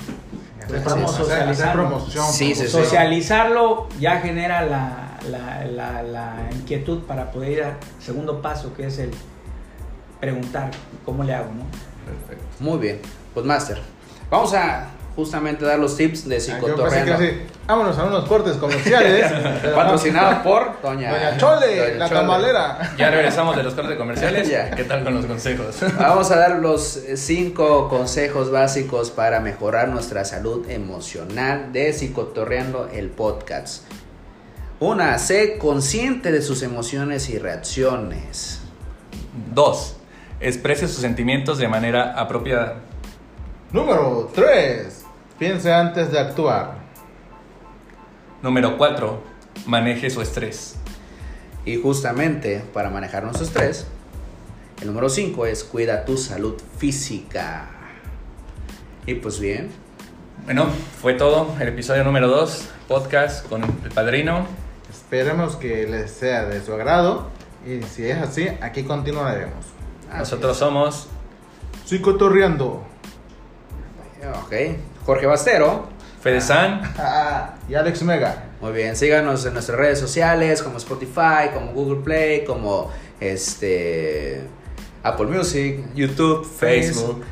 Sí, 2.31 2.53
sí, 2.53 2.53
sí. 2.55 2.61
promoción. 2.67 2.83
Socializarlo 2.85 3.89
ya 3.99 4.19
genera 4.21 4.61
la, 4.61 5.17
la- 5.29 5.65
la- 5.65 6.03
la 6.03 6.35
inquietud 6.53 7.01
para 7.03 7.31
poder 7.31 7.51
ir 7.51 7.63
al 7.63 7.73
segundo 7.99 8.41
paso, 8.41 8.73
que 8.75 8.85
es 8.87 8.99
el 8.99 9.11
preguntar 10.19 10.71
cómo 11.05 11.23
le 11.23 11.33
hago, 11.33 11.51
¿no? 11.53 11.63
Perfecto. 12.05 12.45
Muy 12.59 12.77
bien. 12.79 12.99
Pues, 13.33 13.45
Master, 13.45 13.79
vamos 14.29 14.53
a 14.53 14.87
justamente 15.15 15.63
dar 15.63 15.78
los 15.80 15.95
tips 15.95 16.28
de 16.28 16.38
Ah, 16.38 16.39
psicotorreando. 16.39 17.13
así, 17.13 17.41
vámonos 17.67 17.97
a 17.99 18.04
unos 18.06 18.26
cortes 18.28 18.58
comerciales. 18.58 19.32
Patrocinado 19.76 20.41
por 20.43 20.82
Doña, 20.82 21.12
Doña 21.12 21.38
Chole, 21.38 21.80
Doña 21.80 21.97
la 21.97 22.08
Chole. 22.10 22.19
tamalera. 22.21 22.93
Ya 22.97 23.12
regresamos 23.12 23.56
de 23.56 23.63
los 23.63 23.73
cortes 23.76 23.97
comerciales. 23.97 24.49
Ya. 24.54 24.71
¿Qué 24.71 24.84
tal 24.86 25.04
con 25.04 25.13
los 25.13 25.26
consejos? 25.26 25.76
Vamos 25.99 26.32
a 26.32 26.38
dar 26.38 26.60
los 26.60 26.99
cinco 27.15 27.89
consejos 27.89 28.52
básicos 28.52 29.12
para 29.12 29.39
mejorar 29.39 29.88
nuestra 29.89 30.26
salud 30.26 30.69
emocional 30.69 31.71
de 31.71 31.93
Psicotorreando 31.93 32.89
el 32.91 33.10
podcast. 33.10 33.84
Una, 34.80 35.17
sé 35.19 35.58
consciente 35.60 36.32
de 36.32 36.41
sus 36.41 36.62
emociones 36.63 37.30
y 37.30 37.38
reacciones. 37.39 38.60
Dos, 39.54 39.95
exprese 40.39 40.88
sus 40.88 40.97
sentimientos 40.97 41.58
de 41.58 41.67
manera 41.67 42.19
apropiada. 42.19 42.82
Número 43.73 44.29
3. 44.36 45.03
Piense 45.39 45.73
antes 45.73 46.12
de 46.12 46.19
actuar. 46.19 46.75
Número 48.43 48.77
cuatro, 48.77 49.23
maneje 49.65 50.12
su 50.12 50.21
estrés. 50.21 50.75
Y 51.65 51.81
justamente 51.81 52.63
para 52.71 52.91
manejar 52.91 53.23
nuestro 53.23 53.45
estrés, 53.45 53.88
el 54.79 54.88
número 54.89 55.09
5 55.09 55.47
es 55.47 55.63
cuida 55.63 56.05
tu 56.05 56.17
salud 56.17 56.62
física. 56.77 57.71
Y 59.07 59.15
pues 59.15 59.39
bien, 59.39 59.71
Bueno, 60.45 60.67
fue 61.01 61.15
todo. 61.15 61.55
El 61.59 61.69
episodio 61.69 62.03
número 62.03 62.27
dos, 62.27 62.69
podcast 62.88 63.47
con 63.49 63.63
el 63.63 63.91
padrino. 63.91 64.45
Esperemos 64.91 65.55
que 65.55 65.88
les 65.88 66.12
sea 66.12 66.45
de 66.45 66.63
su 66.63 66.73
agrado. 66.73 67.29
Y 67.65 67.81
si 67.81 68.05
es 68.05 68.19
así, 68.19 68.49
aquí 68.62 68.83
continuaremos. 68.83 69.65
así 70.12 70.19
Nosotros 70.19 70.57
somos 70.57 71.07
Psicotorreando. 71.86 72.83
es. 72.88 72.92
Ok, 74.29 74.53
Jorge 75.05 75.25
Bastero. 75.25 75.88
Fede 76.21 76.39
San. 76.41 76.81
Ah, 76.97 77.55
y 77.67 77.75
Alex 77.75 78.03
Mega. 78.03 78.45
Muy 78.62 78.71
bien, 78.71 78.95
síganos 78.95 79.45
en 79.45 79.53
nuestras 79.53 79.77
redes 79.77 79.99
sociales 79.99 80.63
como 80.63 80.77
Spotify, 80.77 81.49
como 81.53 81.73
Google 81.73 82.01
Play, 82.01 82.45
como 82.45 82.89
este 83.19 84.41
Apple 85.03 85.25
Music, 85.27 85.81
YouTube, 85.93 86.45
Facebook, 86.45 87.25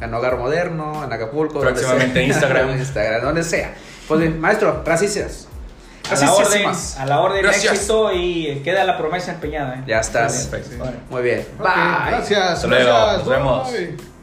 en 0.00 0.14
Hogar 0.14 0.38
Moderno, 0.38 1.04
en 1.04 1.12
Acapulco, 1.12 1.54
donde 1.62 1.72
Próximamente 1.72 2.14
sea. 2.14 2.22
Instagram. 2.26 2.70
Instagram, 2.78 3.20
donde 3.22 3.42
sea. 3.42 3.74
Pues 4.06 4.20
bien, 4.20 4.40
maestro, 4.40 4.82
gracias. 4.84 5.46
A 6.10 6.14
la 6.14 6.32
orden, 6.32 6.62
Gracias. 6.62 6.96
a 6.98 7.04
la 7.04 7.20
orden 7.20 7.42
Gracias. 7.42 7.74
éxito 7.74 8.10
y 8.14 8.62
queda 8.64 8.82
la 8.84 8.96
promesa 8.96 9.32
empeñada. 9.32 9.74
¿eh? 9.74 9.84
Ya 9.86 10.00
estás. 10.00 10.48
Muy 11.10 11.20
bien. 11.20 11.46
Muy. 11.58 11.66
Ok, 11.66 11.68
Bye. 11.68 12.10
gracias. 12.12 12.50
Hasta 12.50 12.66
luego, 12.66 12.84
gracias, 12.88 13.18
nos 13.18 13.28
vemos. 13.28 13.72
bye. 13.72 14.17